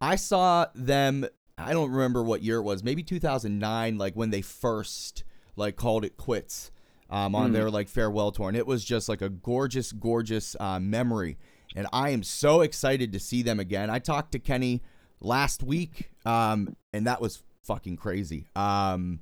I 0.01 0.15
saw 0.15 0.65
them. 0.75 1.27
I 1.65 1.73
don't 1.73 1.91
remember 1.91 2.23
what 2.23 2.41
year 2.43 2.57
it 2.57 2.63
was. 2.63 2.83
Maybe 2.83 3.03
2009, 3.03 3.97
like 3.97 4.13
when 4.15 4.29
they 4.29 4.41
first 4.41 5.23
like 5.55 5.75
called 5.75 6.05
it 6.05 6.17
quits 6.17 6.71
um, 7.09 7.35
on 7.35 7.49
Mm. 7.49 7.53
their 7.53 7.69
like 7.69 7.87
farewell 7.89 8.31
tour, 8.31 8.47
and 8.47 8.57
it 8.57 8.65
was 8.67 8.83
just 8.85 9.09
like 9.09 9.21
a 9.21 9.29
gorgeous, 9.29 9.91
gorgeous 9.91 10.55
uh, 10.59 10.79
memory. 10.79 11.37
And 11.75 11.87
I 11.93 12.09
am 12.09 12.23
so 12.23 12.61
excited 12.61 13.13
to 13.13 13.19
see 13.19 13.41
them 13.43 13.59
again. 13.59 13.89
I 13.89 13.99
talked 13.99 14.31
to 14.33 14.39
Kenny 14.39 14.81
last 15.21 15.63
week, 15.63 16.09
um, 16.25 16.75
and 16.93 17.07
that 17.07 17.21
was 17.21 17.43
fucking 17.63 17.97
crazy. 17.97 18.47
Um, 18.55 19.19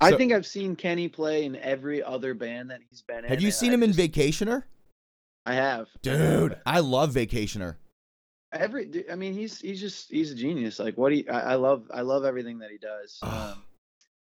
I 0.00 0.12
think 0.12 0.32
I've 0.32 0.46
seen 0.46 0.76
Kenny 0.76 1.08
play 1.08 1.44
in 1.44 1.56
every 1.56 2.02
other 2.02 2.34
band 2.34 2.70
that 2.70 2.80
he's 2.90 3.00
been 3.02 3.24
in. 3.24 3.30
have 3.30 3.40
you 3.40 3.50
seen 3.50 3.70
I 3.70 3.74
him 3.74 3.82
in 3.82 3.92
just- 3.92 4.12
Vacationer? 4.12 4.64
I 5.46 5.54
have, 5.54 5.86
Dude, 6.02 6.56
I 6.66 6.80
love 6.80 7.12
Vacationer. 7.14 7.76
Every, 8.52 9.04
I 9.10 9.16
mean, 9.16 9.34
he's 9.34 9.60
he's 9.60 9.80
just 9.80 10.10
he's 10.10 10.30
a 10.30 10.34
genius. 10.34 10.78
Like 10.78 10.96
what 10.96 11.12
he, 11.12 11.28
I, 11.28 11.52
I 11.52 11.54
love, 11.56 11.90
I 11.92 12.02
love 12.02 12.24
everything 12.24 12.58
that 12.60 12.70
he 12.70 12.78
does. 12.78 13.18
Um, 13.22 13.64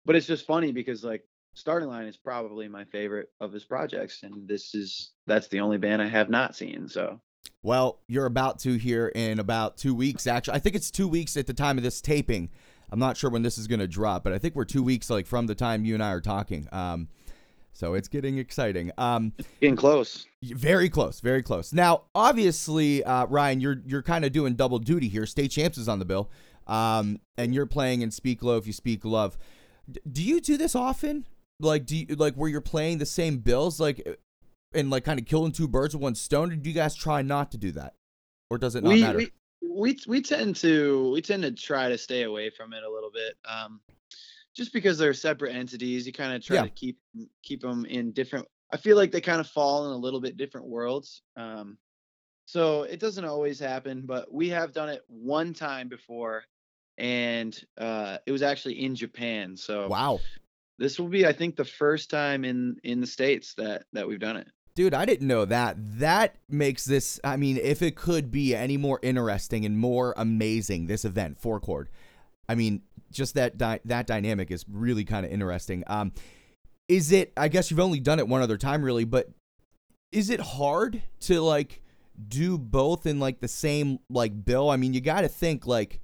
but 0.05 0.15
it's 0.15 0.27
just 0.27 0.45
funny 0.45 0.71
because 0.71 1.03
like 1.03 1.23
Starting 1.55 1.89
Line 1.89 2.05
is 2.05 2.17
probably 2.17 2.67
my 2.67 2.85
favorite 2.85 3.29
of 3.39 3.51
his 3.51 3.63
projects, 3.63 4.23
and 4.23 4.47
this 4.47 4.75
is 4.75 5.11
that's 5.25 5.47
the 5.47 5.61
only 5.61 5.77
band 5.77 6.01
I 6.01 6.07
have 6.07 6.29
not 6.29 6.55
seen. 6.55 6.87
So 6.87 7.19
Well, 7.63 7.99
you're 8.07 8.25
about 8.25 8.59
to 8.59 8.73
hear 8.73 9.07
in 9.09 9.39
about 9.39 9.77
two 9.77 9.95
weeks. 9.95 10.27
Actually, 10.27 10.55
I 10.55 10.59
think 10.59 10.75
it's 10.75 10.91
two 10.91 11.07
weeks 11.07 11.37
at 11.37 11.47
the 11.47 11.53
time 11.53 11.77
of 11.77 11.83
this 11.83 12.01
taping. 12.01 12.49
I'm 12.91 12.99
not 12.99 13.17
sure 13.17 13.29
when 13.29 13.41
this 13.41 13.57
is 13.57 13.67
going 13.67 13.79
to 13.79 13.87
drop, 13.87 14.23
but 14.23 14.33
I 14.33 14.37
think 14.37 14.55
we're 14.55 14.65
two 14.65 14.83
weeks 14.83 15.09
like 15.09 15.25
from 15.25 15.47
the 15.47 15.55
time 15.55 15.85
you 15.85 15.93
and 15.93 16.03
I 16.03 16.11
are 16.11 16.21
talking. 16.21 16.67
Um, 16.71 17.07
so 17.75 17.93
it's 17.93 18.07
getting 18.07 18.37
exciting. 18.37 18.91
Um, 18.97 19.33
getting 19.59 19.75
close. 19.75 20.25
very 20.41 20.89
close, 20.89 21.19
very 21.19 21.43
close. 21.43 21.73
Now, 21.73 22.03
obviously, 22.15 23.03
uh, 23.03 23.25
Ryan, 23.27 23.59
you're 23.59 23.81
you're 23.85 24.01
kind 24.01 24.25
of 24.25 24.31
doing 24.31 24.55
double 24.55 24.79
duty 24.79 25.09
here. 25.09 25.25
State 25.25 25.51
champs 25.51 25.77
is 25.77 25.87
on 25.87 25.99
the 25.99 26.05
bill, 26.05 26.31
um, 26.67 27.19
and 27.37 27.53
you're 27.53 27.65
playing 27.65 28.01
in 28.01 28.11
Speak 28.11 28.41
Low 28.41 28.57
if 28.57 28.65
you 28.65 28.73
speak 28.73 29.05
love. 29.05 29.37
D- 29.91 30.01
do 30.11 30.23
you 30.23 30.41
do 30.41 30.57
this 30.57 30.75
often? 30.75 31.25
like 31.61 31.85
do 31.85 31.95
you, 31.95 32.05
like 32.15 32.35
where 32.35 32.49
you're 32.49 32.59
playing 32.59 32.97
the 32.97 33.05
same 33.05 33.37
bills 33.37 33.79
like 33.79 34.05
and 34.73 34.89
like 34.89 35.05
kind 35.05 35.17
of 35.17 35.25
killing 35.25 35.53
two 35.53 35.69
birds 35.69 35.95
with 35.95 36.03
one 36.03 36.13
stone 36.13 36.51
or 36.51 36.55
do 36.57 36.69
you 36.69 36.75
guys 36.75 36.93
try 36.93 37.21
not 37.21 37.49
to 37.49 37.57
do 37.57 37.71
that 37.71 37.93
or 38.49 38.57
does 38.57 38.75
it 38.75 38.83
not 38.83 38.89
we, 38.89 39.01
matter 39.01 39.17
we 39.17 39.31
we 39.75 39.97
we 40.07 40.21
tend 40.21 40.55
to 40.55 41.11
we 41.11 41.21
tend 41.21 41.43
to 41.43 41.51
try 41.51 41.89
to 41.89 41.97
stay 41.97 42.23
away 42.23 42.49
from 42.49 42.73
it 42.73 42.83
a 42.83 42.89
little 42.89 43.11
bit. 43.11 43.35
Um, 43.49 43.81
just 44.55 44.73
because 44.73 44.97
they're 44.97 45.13
separate 45.13 45.55
entities, 45.55 46.07
you 46.07 46.13
kind 46.13 46.33
of 46.33 46.43
try 46.43 46.57
Yeah. 46.57 46.63
to 46.63 46.69
keep 46.69 46.97
keep 47.43 47.61
them 47.61 47.85
in 47.85 48.11
different. 48.11 48.47
I 48.71 48.77
feel 48.77 48.97
like 48.97 49.11
they 49.11 49.21
kind 49.21 49.39
of 49.39 49.47
fall 49.47 49.87
in 49.87 49.91
a 49.91 49.97
little 49.97 50.19
bit 50.21 50.37
different 50.37 50.67
worlds. 50.67 51.21
Um, 51.35 51.77
so 52.45 52.83
it 52.83 52.99
doesn't 52.99 53.25
always 53.25 53.59
happen, 53.59 54.03
but 54.05 54.31
we 54.33 54.49
have 54.49 54.73
done 54.73 54.89
it 54.89 55.01
one 55.07 55.53
time 55.53 55.87
before, 55.87 56.43
and 56.97 57.59
uh, 57.77 58.17
it 58.25 58.31
was 58.31 58.41
actually 58.43 58.83
in 58.83 58.95
Japan. 58.95 59.57
So 59.57 59.87
wow 59.87 60.19
this 60.77 60.99
will 60.99 61.07
be, 61.07 61.25
I 61.25 61.33
think, 61.33 61.55
the 61.55 61.65
first 61.65 62.09
time 62.09 62.43
in 62.43 62.77
in 62.83 63.01
the 63.01 63.07
states 63.07 63.53
that 63.55 63.85
that 63.93 64.07
we've 64.07 64.19
done 64.19 64.37
it. 64.37 64.47
Dude, 64.75 64.93
I 64.93 65.05
didn't 65.05 65.27
know 65.27 65.45
that. 65.45 65.77
That 65.99 66.35
makes 66.49 66.83
this, 66.83 67.17
I 67.23 67.37
mean, 67.37 67.55
if 67.55 67.81
it 67.81 67.95
could 67.95 68.29
be 68.29 68.53
any 68.53 68.75
more 68.75 68.99
interesting 69.01 69.63
and 69.65 69.79
more 69.79 70.13
amazing, 70.17 70.87
this 70.87 71.05
event, 71.05 71.39
Four 71.39 71.61
Chord. 71.61 71.87
I 72.49 72.55
mean, 72.55 72.81
just 73.15 73.35
that 73.35 73.57
dy- 73.57 73.79
that 73.85 74.07
dynamic 74.07 74.51
is 74.51 74.65
really 74.69 75.03
kind 75.03 75.25
of 75.25 75.31
interesting. 75.31 75.83
Um, 75.87 76.11
is 76.87 77.11
it, 77.11 77.33
I 77.35 77.47
guess 77.47 77.71
you've 77.71 77.79
only 77.79 77.99
done 77.99 78.19
it 78.19 78.27
one 78.27 78.41
other 78.41 78.57
time, 78.57 78.83
really, 78.83 79.05
but 79.05 79.29
is 80.11 80.29
it 80.29 80.39
hard 80.39 81.01
to 81.21 81.41
like 81.41 81.81
do 82.27 82.57
both 82.57 83.05
in 83.05 83.19
like 83.19 83.39
the 83.39 83.47
same 83.47 83.99
like 84.09 84.45
bill? 84.45 84.69
I 84.69 84.77
mean, 84.77 84.93
you 84.93 85.01
got 85.01 85.21
to 85.21 85.27
think 85.27 85.65
like 85.65 85.99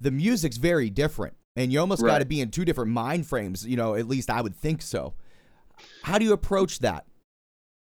the 0.00 0.10
music's 0.10 0.56
very 0.56 0.90
different 0.90 1.34
and 1.56 1.72
you 1.72 1.80
almost 1.80 2.02
got 2.02 2.18
to 2.18 2.26
be 2.26 2.40
in 2.40 2.50
two 2.50 2.64
different 2.64 2.90
mind 2.90 3.26
frames, 3.26 3.66
you 3.66 3.76
know, 3.76 3.94
at 3.94 4.06
least 4.06 4.30
I 4.30 4.40
would 4.40 4.54
think 4.54 4.82
so. 4.82 5.14
How 6.02 6.18
do 6.18 6.24
you 6.24 6.32
approach 6.32 6.80
that? 6.80 7.06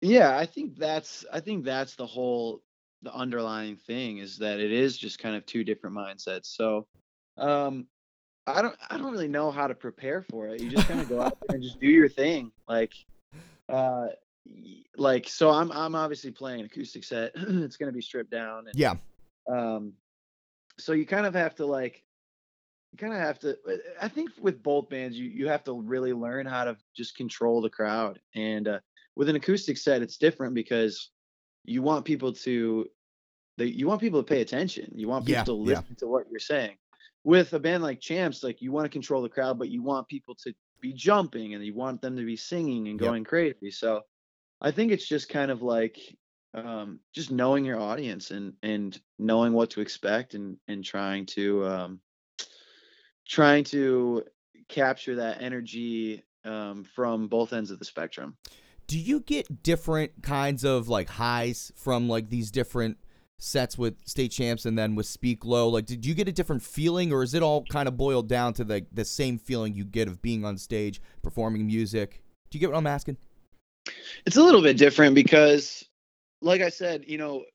Yeah, 0.02 0.38
I 0.38 0.45
think 0.45 0.78
that's 0.78 1.25
I 1.32 1.41
think 1.41 1.65
that's 1.65 1.95
the 1.95 2.06
whole 2.06 2.62
the 3.02 3.13
underlying 3.13 3.75
thing 3.75 4.17
is 4.17 4.38
that 4.38 4.60
it 4.60 4.71
is 4.71 4.97
just 4.97 5.19
kind 5.19 5.36
of 5.36 5.45
two 5.45 5.63
different 5.63 5.95
mindsets. 5.95 6.45
So 6.45 6.88
um 7.38 7.88
I 8.56 8.62
don't 8.62 8.76
I 8.90 8.98
don't 8.98 9.12
really 9.12 9.28
know 9.28 9.52
how 9.52 9.68
to 9.68 9.76
prepare 9.76 10.24
for 10.24 10.48
it. 10.48 10.62
You 10.62 10.70
just 10.70 10.88
kind 10.88 11.00
of 11.00 11.10
go 11.10 11.22
out 11.22 11.38
there 11.48 11.56
and 11.56 11.64
just 11.64 11.80
do 11.80 11.88
your 11.88 12.10
thing. 12.10 12.52
Like 12.68 12.94
uh 13.68 14.08
like 14.98 15.28
so 15.28 15.50
I'm 15.52 15.72
I'm 15.72 15.96
obviously 15.96 16.32
playing 16.32 16.62
an 16.62 16.66
acoustic 16.66 17.04
set. 17.04 17.32
it's 17.36 17.78
going 17.78 17.92
to 17.92 17.96
be 17.96 18.02
stripped 18.02 18.32
down 18.32 18.66
and 18.68 18.76
Yeah. 18.76 18.96
um 19.50 19.94
so 20.80 20.94
you 20.94 21.06
kind 21.06 21.26
of 21.26 21.34
have 21.36 21.56
to 21.56 21.66
like 21.66 22.04
you 22.92 22.98
kind 22.98 23.14
of 23.14 23.20
have 23.20 23.38
to 23.40 23.58
i 24.02 24.08
think 24.08 24.32
with 24.42 24.64
both 24.64 24.90
bands 24.90 25.18
you 25.18 25.26
you 25.30 25.48
have 25.48 25.64
to 25.66 25.80
really 25.80 26.14
learn 26.14 26.46
how 26.46 26.64
to 26.64 26.76
just 26.96 27.16
control 27.16 27.62
the 27.62 27.70
crowd 27.70 28.20
and 28.34 28.68
uh, 28.68 28.80
with 29.16 29.30
an 29.30 29.36
acoustic 29.36 29.78
set 29.78 30.02
it's 30.02 30.18
different 30.18 30.54
because 30.56 31.12
you 31.66 31.82
want 31.84 32.06
people 32.06 32.32
to 32.34 32.88
they, 33.58 33.66
you 33.66 33.86
want 33.88 34.00
people 34.02 34.24
to 34.24 34.28
pay 34.28 34.42
attention 34.42 34.90
you 34.96 35.08
want 35.08 35.26
people 35.26 35.38
Yeah, 35.38 35.44
to 35.44 35.52
yeah. 35.72 35.78
listen 35.80 35.96
to 36.00 36.08
what 36.08 36.24
you're 36.32 36.40
saying 36.40 36.78
with 37.24 37.54
a 37.54 37.60
band 37.60 37.84
like 37.84 38.00
champs 38.00 38.44
like 38.44 38.62
you 38.62 38.72
want 38.72 38.86
to 38.86 38.90
control 38.90 39.22
the 39.22 39.30
crowd 39.30 39.60
but 39.60 39.70
you 39.70 39.84
want 39.84 40.08
people 40.08 40.36
to 40.36 40.54
be 40.82 40.94
jumping 40.94 41.54
and 41.54 41.64
you 41.66 41.74
want 41.74 42.02
them 42.02 42.16
to 42.16 42.26
be 42.26 42.38
singing 42.38 42.88
and 42.88 43.00
Yep. 43.00 43.10
going 43.10 43.24
crazy 43.24 43.72
so 43.72 44.02
i 44.62 44.72
think 44.72 44.92
it's 44.92 45.08
just 45.08 45.30
kind 45.30 45.52
of 45.52 45.62
like 45.62 45.98
um, 46.56 47.00
just 47.14 47.30
knowing 47.32 47.64
your 47.64 47.80
audience 47.80 48.32
and 48.32 48.54
and 48.64 49.00
knowing 49.20 49.54
what 49.54 49.70
to 49.72 49.82
expect 49.82 50.34
and 50.34 50.58
and 50.68 50.84
trying 50.84 51.28
to 51.28 51.66
um, 51.68 52.00
trying 53.28 53.64
to 53.66 54.24
capture 54.68 55.16
that 55.18 55.42
energy 55.42 56.24
um, 56.46 56.84
from 56.84 57.28
both 57.28 57.54
ends 57.54 57.70
of 57.70 57.78
the 57.80 57.86
spectrum. 57.86 58.36
do 58.88 58.98
you 58.98 59.20
get 59.20 59.62
different 59.62 60.24
kinds 60.24 60.64
of 60.64 60.88
like 60.90 61.10
highs 61.10 61.72
from 61.76 62.10
like 62.10 62.30
these 62.30 62.50
different 62.50 62.98
sets 63.39 63.78
with 63.78 63.95
state 64.06 64.32
champs 64.32 64.65
and 64.65 64.78
then 64.78 64.95
with 64.95 65.06
speak 65.08 65.43
low. 65.45 65.69
Like 65.69 65.86
did 65.86 66.06
you 66.06 66.13
get 66.13 66.28
a 66.28 66.32
different 66.32 66.62
feeling 66.62 67.12
or 67.12 67.23
is 67.23 67.34
it 67.34 67.41
all 67.41 67.65
kind 67.65 67.88
of 67.88 67.97
boiled 67.97 68.28
down 68.28 68.54
to 68.54 68.63
the 68.63 68.86
the 68.91 69.06
same 69.06 69.39
feeling 69.39 69.73
you 69.73 69.86
get 69.86 70.08
of 70.08 70.21
being 70.21 70.45
on 70.45 70.58
stage 70.58 71.02
performing 71.23 71.65
music? 71.65 72.21
Do 72.52 72.58
you 72.58 72.60
get 72.60 72.69
what 72.71 72.78
i'm 72.78 72.88
asking? 72.88 73.17
It's 74.25 74.38
a 74.38 74.43
little 74.43 74.62
bit 74.62 74.78
different 74.78 75.15
because, 75.15 75.84
like 76.41 76.62
I 76.62 76.69
said, 76.69 77.06
you 77.08 77.17
know, 77.17 77.45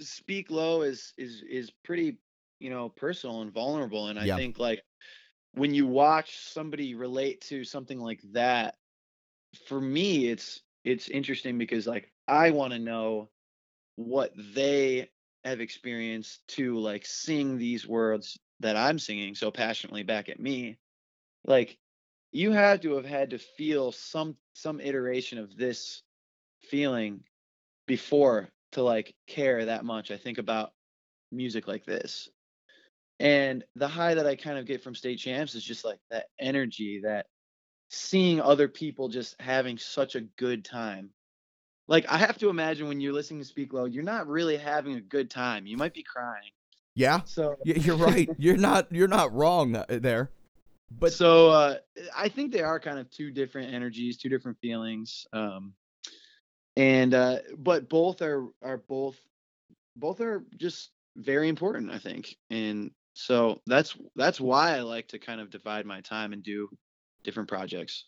speak 0.00 0.50
low 0.50 0.82
is 0.82 1.12
is 1.18 1.42
is 1.48 1.70
pretty 1.84 2.16
you 2.60 2.70
know 2.70 2.88
personal 2.88 3.42
and 3.42 3.52
vulnerable, 3.52 4.08
and 4.08 4.18
I 4.18 4.26
Yeah. 4.26 4.36
think 4.36 4.58
like 4.58 4.82
when 5.54 5.74
you 5.74 5.86
watch 5.86 6.38
somebody 6.38 6.94
relate 6.94 7.40
to 7.42 7.64
something 7.64 7.98
like 8.00 8.20
that, 8.32 8.76
for 9.66 9.80
me, 9.80 10.28
it's 10.28 10.62
it's 10.84 11.08
interesting 11.08 11.58
because 11.58 11.86
like 11.86 12.10
I 12.28 12.50
want 12.50 12.72
to 12.72 12.78
know 12.78 13.28
what 13.96 14.32
they 14.54 15.10
have 15.44 15.60
experienced 15.60 16.46
to 16.48 16.78
like 16.78 17.04
sing 17.04 17.58
these 17.58 17.86
words 17.86 18.38
that 18.60 18.76
I'm 18.76 18.98
singing 18.98 19.34
so 19.34 19.50
passionately 19.50 20.02
back 20.02 20.28
at 20.28 20.40
me. 20.40 20.78
Like 21.44 21.78
you 22.30 22.52
had 22.52 22.82
to 22.82 22.94
have 22.94 23.04
had 23.04 23.30
to 23.30 23.38
feel 23.38 23.92
some 23.92 24.36
some 24.54 24.80
iteration 24.80 25.38
of 25.38 25.56
this 25.56 26.02
feeling 26.62 27.20
before 27.86 28.48
to 28.72 28.82
like 28.82 29.14
care 29.26 29.66
that 29.66 29.84
much. 29.84 30.10
I 30.10 30.16
think 30.16 30.38
about 30.38 30.72
music 31.30 31.66
like 31.66 31.84
this. 31.84 32.28
And 33.18 33.64
the 33.76 33.88
high 33.88 34.14
that 34.14 34.26
I 34.26 34.36
kind 34.36 34.58
of 34.58 34.66
get 34.66 34.82
from 34.82 34.94
state 34.94 35.18
champs 35.18 35.54
is 35.54 35.64
just 35.64 35.84
like 35.84 36.00
that 36.10 36.26
energy, 36.38 37.00
that 37.04 37.26
seeing 37.88 38.40
other 38.40 38.68
people 38.68 39.08
just 39.08 39.36
having 39.40 39.78
such 39.78 40.14
a 40.14 40.22
good 40.38 40.64
time. 40.64 41.10
Like 41.92 42.06
I 42.08 42.16
have 42.16 42.38
to 42.38 42.48
imagine 42.48 42.88
when 42.88 43.00
you're 43.00 43.12
listening 43.12 43.40
to 43.40 43.46
Speak 43.46 43.72
Low, 43.72 43.84
you're 43.84 44.02
not 44.02 44.26
really 44.26 44.56
having 44.56 44.96
a 44.96 45.00
good 45.00 45.30
time. 45.30 45.66
You 45.66 45.76
might 45.76 45.94
be 45.94 46.02
crying. 46.02 46.50
yeah 46.94 47.20
So 47.24 47.56
you're 47.64 47.96
right 47.96 48.28
you're 48.38 48.56
not 48.56 48.90
you're 48.90 49.08
not 49.08 49.32
wrong 49.32 49.76
uh, 49.76 49.84
there 49.88 50.30
but 50.98 51.12
so 51.12 51.50
uh, 51.50 51.76
I 52.16 52.28
think 52.28 52.52
they 52.52 52.62
are 52.62 52.80
kind 52.80 52.98
of 52.98 53.10
two 53.10 53.30
different 53.30 53.72
energies, 53.72 54.16
two 54.16 54.28
different 54.28 54.58
feelings. 54.60 55.26
Um, 55.32 55.74
and 56.76 57.14
uh, 57.14 57.38
but 57.58 57.88
both 57.88 58.22
are 58.22 58.46
are 58.62 58.78
both 58.78 59.16
both 59.96 60.20
are 60.20 60.44
just 60.56 60.90
very 61.16 61.48
important, 61.48 61.90
I 61.90 61.98
think. 61.98 62.36
And 62.50 62.90
so 63.14 63.60
that's 63.66 63.96
that's 64.16 64.40
why 64.40 64.76
I 64.76 64.80
like 64.80 65.08
to 65.08 65.18
kind 65.18 65.40
of 65.40 65.50
divide 65.50 65.86
my 65.86 66.00
time 66.00 66.32
and 66.32 66.42
do 66.42 66.68
different 67.24 67.48
projects. 67.48 68.06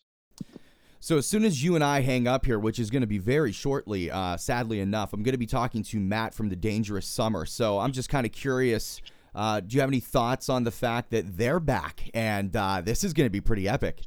So 1.05 1.19
as 1.19 1.27
soon 1.27 1.45
as 1.45 1.63
you 1.63 1.75
and 1.75 1.83
I 1.83 2.01
hang 2.01 2.27
up 2.27 2.47
here, 2.47 2.57
which 2.57 2.79
is 2.79 2.89
going 2.89 3.01
to 3.01 3.07
be 3.07 3.19
very 3.19 3.51
shortly, 3.51 4.09
uh, 4.09 4.37
sadly 4.37 4.79
enough, 4.79 5.13
I'm 5.13 5.21
going 5.21 5.33
to 5.33 5.37
be 5.37 5.45
talking 5.45 5.83
to 5.83 5.99
Matt 5.99 6.33
from 6.33 6.49
the 6.49 6.55
Dangerous 6.55 7.05
Summer. 7.05 7.45
So 7.45 7.77
I'm 7.77 7.91
just 7.91 8.09
kind 8.09 8.25
of 8.25 8.31
curious. 8.31 9.03
Uh, 9.35 9.59
do 9.59 9.75
you 9.75 9.81
have 9.81 9.89
any 9.91 9.99
thoughts 9.99 10.49
on 10.49 10.63
the 10.63 10.71
fact 10.71 11.11
that 11.11 11.37
they're 11.37 11.59
back 11.59 12.09
and 12.15 12.55
uh, 12.55 12.81
this 12.83 13.03
is 13.03 13.13
going 13.13 13.27
to 13.27 13.31
be 13.31 13.39
pretty 13.39 13.69
epic? 13.69 14.01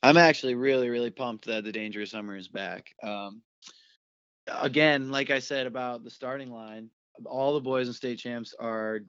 I'm 0.00 0.16
actually 0.16 0.54
really, 0.54 0.88
really 0.88 1.10
pumped 1.10 1.46
that 1.46 1.64
the 1.64 1.72
Dangerous 1.72 2.12
Summer 2.12 2.36
is 2.36 2.46
back. 2.46 2.94
Um, 3.02 3.42
again, 4.46 5.10
like 5.10 5.30
I 5.30 5.40
said 5.40 5.66
about 5.66 6.04
the 6.04 6.10
starting 6.10 6.52
line, 6.52 6.90
all 7.26 7.54
the 7.54 7.60
boys 7.60 7.88
and 7.88 7.96
state 7.96 8.20
champs 8.20 8.54
are 8.60 9.00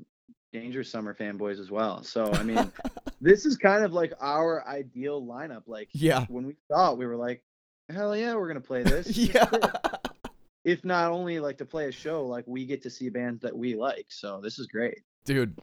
Dangerous 0.54 0.92
Summer 0.92 1.14
fanboys 1.14 1.60
as 1.60 1.70
well. 1.72 2.04
So 2.04 2.32
I 2.34 2.44
mean, 2.44 2.72
this 3.22 3.46
is 3.46 3.58
kind 3.58 3.84
of 3.84 3.94
like 3.94 4.14
our 4.20 4.68
ideal 4.68 5.22
lineup. 5.22 5.64
Like 5.68 5.90
Yeah. 5.94 6.26
when 6.30 6.46
we 6.48 6.56
saw 6.70 6.92
it, 6.94 6.98
we 6.98 7.06
were 7.06 7.16
like, 7.18 7.44
hell 7.90 8.16
yeah, 8.16 8.36
we're 8.36 8.48
gonna 8.48 8.62
play 8.62 8.84
this. 8.84 9.08
This 9.08 9.18
yeah. 9.34 9.50
If 10.66 10.84
not 10.84 11.12
only 11.12 11.40
like 11.40 11.58
to 11.60 11.66
play 11.66 11.88
a 11.88 11.92
show, 11.92 12.26
like 12.26 12.44
we 12.48 12.66
get 12.66 12.82
to 12.84 12.90
see 12.90 13.10
bands 13.10 13.42
that 13.42 13.56
we 13.56 13.76
like. 13.76 14.08
So 14.10 14.40
this 14.42 14.60
is 14.60 14.68
great. 14.68 15.00
Dude, 15.26 15.58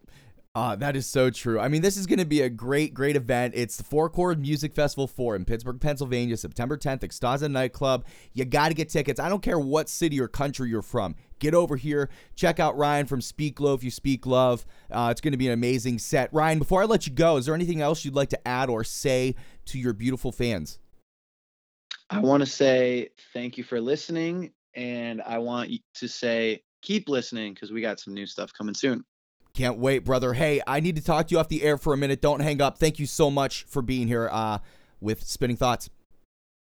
uh, 0.54 0.74
that 0.76 0.96
is 0.96 1.06
so 1.06 1.28
true. 1.28 1.60
I 1.60 1.68
mean, 1.68 1.82
this 1.82 1.98
is 1.98 2.06
going 2.06 2.18
to 2.18 2.24
be 2.24 2.40
a 2.40 2.48
great, 2.48 2.94
great 2.94 3.14
event. 3.14 3.52
It's 3.54 3.76
the 3.76 3.84
Four 3.84 4.08
Chord 4.08 4.40
Music 4.40 4.74
Festival 4.74 5.06
4 5.06 5.36
in 5.36 5.44
Pittsburgh, 5.44 5.78
Pennsylvania, 5.78 6.34
September 6.36 6.78
10th, 6.78 7.00
Extaza 7.00 7.50
Nightclub. 7.50 8.06
You 8.32 8.46
got 8.46 8.68
to 8.68 8.74
get 8.74 8.88
tickets. 8.88 9.20
I 9.20 9.28
don't 9.28 9.42
care 9.42 9.58
what 9.58 9.90
city 9.90 10.18
or 10.18 10.28
country 10.28 10.70
you're 10.70 10.80
from. 10.80 11.14
Get 11.38 11.54
over 11.54 11.76
here. 11.76 12.08
Check 12.34 12.58
out 12.58 12.76
Ryan 12.76 13.06
from 13.06 13.20
Speak 13.20 13.60
Low 13.60 13.74
if 13.74 13.84
you 13.84 13.90
speak 13.90 14.26
love. 14.26 14.64
Uh, 14.90 15.08
it's 15.10 15.20
going 15.20 15.32
to 15.32 15.38
be 15.38 15.46
an 15.46 15.52
amazing 15.52 15.98
set. 15.98 16.32
Ryan, 16.32 16.58
before 16.58 16.82
I 16.82 16.86
let 16.86 17.06
you 17.06 17.12
go, 17.12 17.36
is 17.36 17.46
there 17.46 17.54
anything 17.54 17.80
else 17.80 18.04
you'd 18.04 18.14
like 18.14 18.30
to 18.30 18.48
add 18.48 18.70
or 18.70 18.84
say 18.84 19.34
to 19.66 19.78
your 19.78 19.92
beautiful 19.92 20.32
fans? 20.32 20.78
I 22.08 22.20
want 22.20 22.42
to 22.42 22.46
say 22.46 23.10
thank 23.32 23.58
you 23.58 23.64
for 23.64 23.80
listening, 23.80 24.52
and 24.74 25.20
I 25.22 25.38
want 25.38 25.70
to 25.94 26.08
say 26.08 26.62
keep 26.82 27.08
listening 27.08 27.52
because 27.52 27.72
we 27.72 27.80
got 27.80 27.98
some 27.98 28.14
new 28.14 28.26
stuff 28.26 28.52
coming 28.56 28.74
soon. 28.74 29.04
Can't 29.54 29.78
wait, 29.78 30.00
brother. 30.00 30.34
Hey, 30.34 30.60
I 30.66 30.80
need 30.80 30.96
to 30.96 31.02
talk 31.02 31.28
to 31.28 31.34
you 31.34 31.38
off 31.38 31.48
the 31.48 31.62
air 31.62 31.78
for 31.78 31.94
a 31.94 31.96
minute. 31.96 32.20
Don't 32.20 32.40
hang 32.40 32.60
up. 32.60 32.78
Thank 32.78 32.98
you 32.98 33.06
so 33.06 33.30
much 33.30 33.64
for 33.64 33.82
being 33.82 34.06
here 34.06 34.28
uh, 34.30 34.58
with 35.00 35.24
Spinning 35.24 35.56
Thoughts. 35.56 35.90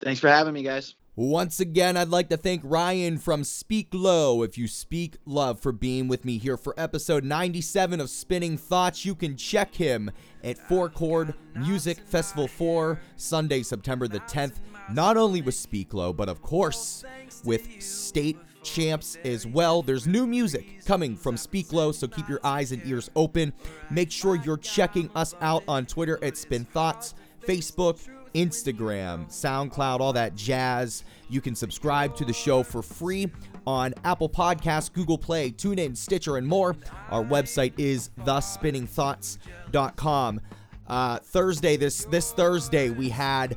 Thanks 0.02 0.20
for 0.20 0.28
having 0.28 0.52
me, 0.52 0.64
guys. 0.64 0.96
Once 1.14 1.60
again, 1.60 1.94
I'd 1.94 2.08
like 2.08 2.30
to 2.30 2.38
thank 2.38 2.62
Ryan 2.64 3.18
from 3.18 3.44
Speak 3.44 3.88
Low, 3.92 4.42
if 4.42 4.56
you 4.56 4.66
speak 4.66 5.18
love, 5.26 5.60
for 5.60 5.70
being 5.70 6.08
with 6.08 6.24
me 6.24 6.38
here 6.38 6.56
for 6.56 6.72
episode 6.78 7.22
97 7.22 8.00
of 8.00 8.08
Spinning 8.08 8.56
Thoughts. 8.56 9.04
You 9.04 9.14
can 9.14 9.36
check 9.36 9.74
him 9.74 10.10
at 10.42 10.56
Four 10.56 10.88
Chord 10.88 11.34
Music 11.54 11.98
Festival 11.98 12.48
4, 12.48 12.98
Sunday, 13.16 13.62
September 13.62 14.08
the 14.08 14.20
10th, 14.20 14.60
not 14.90 15.18
only 15.18 15.42
with 15.42 15.54
Speak 15.54 15.92
Low, 15.92 16.14
but 16.14 16.30
of 16.30 16.40
course 16.40 17.04
with 17.44 17.82
State 17.82 18.38
champs 18.62 19.18
as 19.22 19.46
well. 19.46 19.82
There's 19.82 20.06
new 20.06 20.26
music 20.26 20.82
coming 20.86 21.14
from 21.14 21.36
Speak 21.36 21.74
Low, 21.74 21.92
so 21.92 22.08
keep 22.08 22.26
your 22.26 22.40
eyes 22.42 22.72
and 22.72 22.80
ears 22.86 23.10
open. 23.16 23.52
Make 23.90 24.10
sure 24.10 24.36
you're 24.36 24.56
checking 24.56 25.10
us 25.14 25.34
out 25.42 25.62
on 25.68 25.84
Twitter 25.84 26.18
at 26.24 26.38
Spin 26.38 26.64
Thoughts, 26.64 27.14
Facebook, 27.46 28.08
Instagram, 28.34 29.26
SoundCloud, 29.28 30.00
all 30.00 30.12
that 30.12 30.34
jazz. 30.34 31.04
You 31.28 31.40
can 31.40 31.54
subscribe 31.54 32.16
to 32.16 32.24
the 32.24 32.32
show 32.32 32.62
for 32.62 32.82
free 32.82 33.30
on 33.66 33.94
Apple 34.04 34.28
Podcasts, 34.28 34.92
Google 34.92 35.18
Play, 35.18 35.50
TuneIn, 35.50 35.96
Stitcher, 35.96 36.36
and 36.36 36.46
more. 36.46 36.76
Our 37.10 37.24
website 37.24 37.72
is 37.78 38.10
thespinningthoughts.com. 38.20 40.40
Uh, 40.88 41.18
Thursday, 41.18 41.76
this 41.76 42.04
this 42.06 42.32
Thursday, 42.32 42.90
we 42.90 43.08
had 43.08 43.56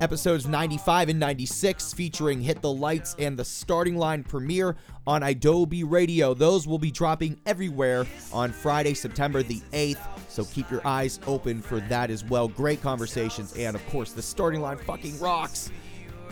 episodes 0.00 0.46
95 0.46 1.08
and 1.10 1.20
96 1.20 1.92
featuring 1.92 2.40
Hit 2.40 2.60
the 2.60 2.72
Lights 2.72 3.14
and 3.18 3.36
the 3.36 3.44
Starting 3.44 3.96
Line 3.96 4.24
premiere 4.24 4.76
on 5.06 5.22
idobi 5.22 5.84
Radio. 5.86 6.34
Those 6.34 6.66
will 6.66 6.78
be 6.78 6.90
dropping 6.90 7.38
everywhere 7.46 8.06
on 8.32 8.52
Friday, 8.52 8.94
September 8.94 9.42
the 9.42 9.60
8th. 9.72 10.06
So 10.28 10.44
keep 10.44 10.70
your 10.70 10.86
eyes 10.86 11.20
open 11.26 11.62
for 11.62 11.80
that 11.80 12.10
as 12.10 12.24
well. 12.24 12.48
Great 12.48 12.82
conversations. 12.82 13.56
And 13.56 13.76
of 13.76 13.86
course, 13.88 14.12
the 14.12 14.22
Starting 14.22 14.60
Line 14.60 14.78
fucking 14.78 15.18
rocks. 15.20 15.70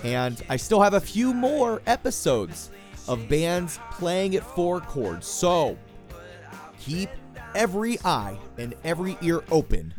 And 0.04 0.42
I 0.48 0.56
still 0.56 0.80
have 0.80 0.94
a 0.94 1.00
few 1.00 1.32
more 1.32 1.80
episodes 1.86 2.70
of 3.08 3.28
bands 3.28 3.78
playing 3.92 4.34
at 4.36 4.42
four 4.42 4.80
chords. 4.80 5.26
So 5.26 5.78
keep 6.80 7.10
every 7.54 7.98
eye 8.04 8.36
and 8.58 8.74
every 8.84 9.16
ear 9.22 9.44
open 9.50 9.94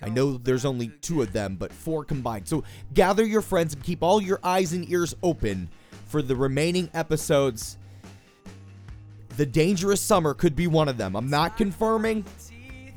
I 0.00 0.08
know 0.08 0.38
there's 0.38 0.64
only 0.64 0.88
two 1.00 1.22
of 1.22 1.32
them, 1.32 1.56
but 1.56 1.72
four 1.72 2.04
combined. 2.04 2.46
So 2.48 2.64
gather 2.94 3.24
your 3.24 3.42
friends 3.42 3.74
and 3.74 3.82
keep 3.82 4.02
all 4.02 4.20
your 4.20 4.38
eyes 4.42 4.72
and 4.72 4.88
ears 4.90 5.14
open 5.22 5.68
for 6.06 6.22
the 6.22 6.36
remaining 6.36 6.88
episodes. 6.94 7.78
The 9.36 9.46
Dangerous 9.46 10.00
Summer 10.00 10.34
could 10.34 10.56
be 10.56 10.66
one 10.66 10.88
of 10.88 10.96
them. 10.96 11.16
I'm 11.16 11.30
not 11.30 11.56
confirming, 11.56 12.24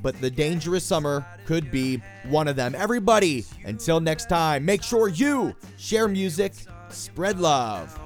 but 0.02 0.20
The 0.22 0.30
Dangerous 0.30 0.84
Summer 0.84 1.26
could 1.46 1.72
be 1.72 2.02
one 2.26 2.48
of 2.48 2.56
them. 2.56 2.74
Everybody, 2.76 3.46
until 3.66 4.00
next 4.00 4.30
time, 4.30 4.66
make 4.66 4.84
sure 4.84 5.08
you 5.08 5.56
share 5.78 6.08
music, 6.08 6.54
spread 6.90 7.40
love. 7.40 8.00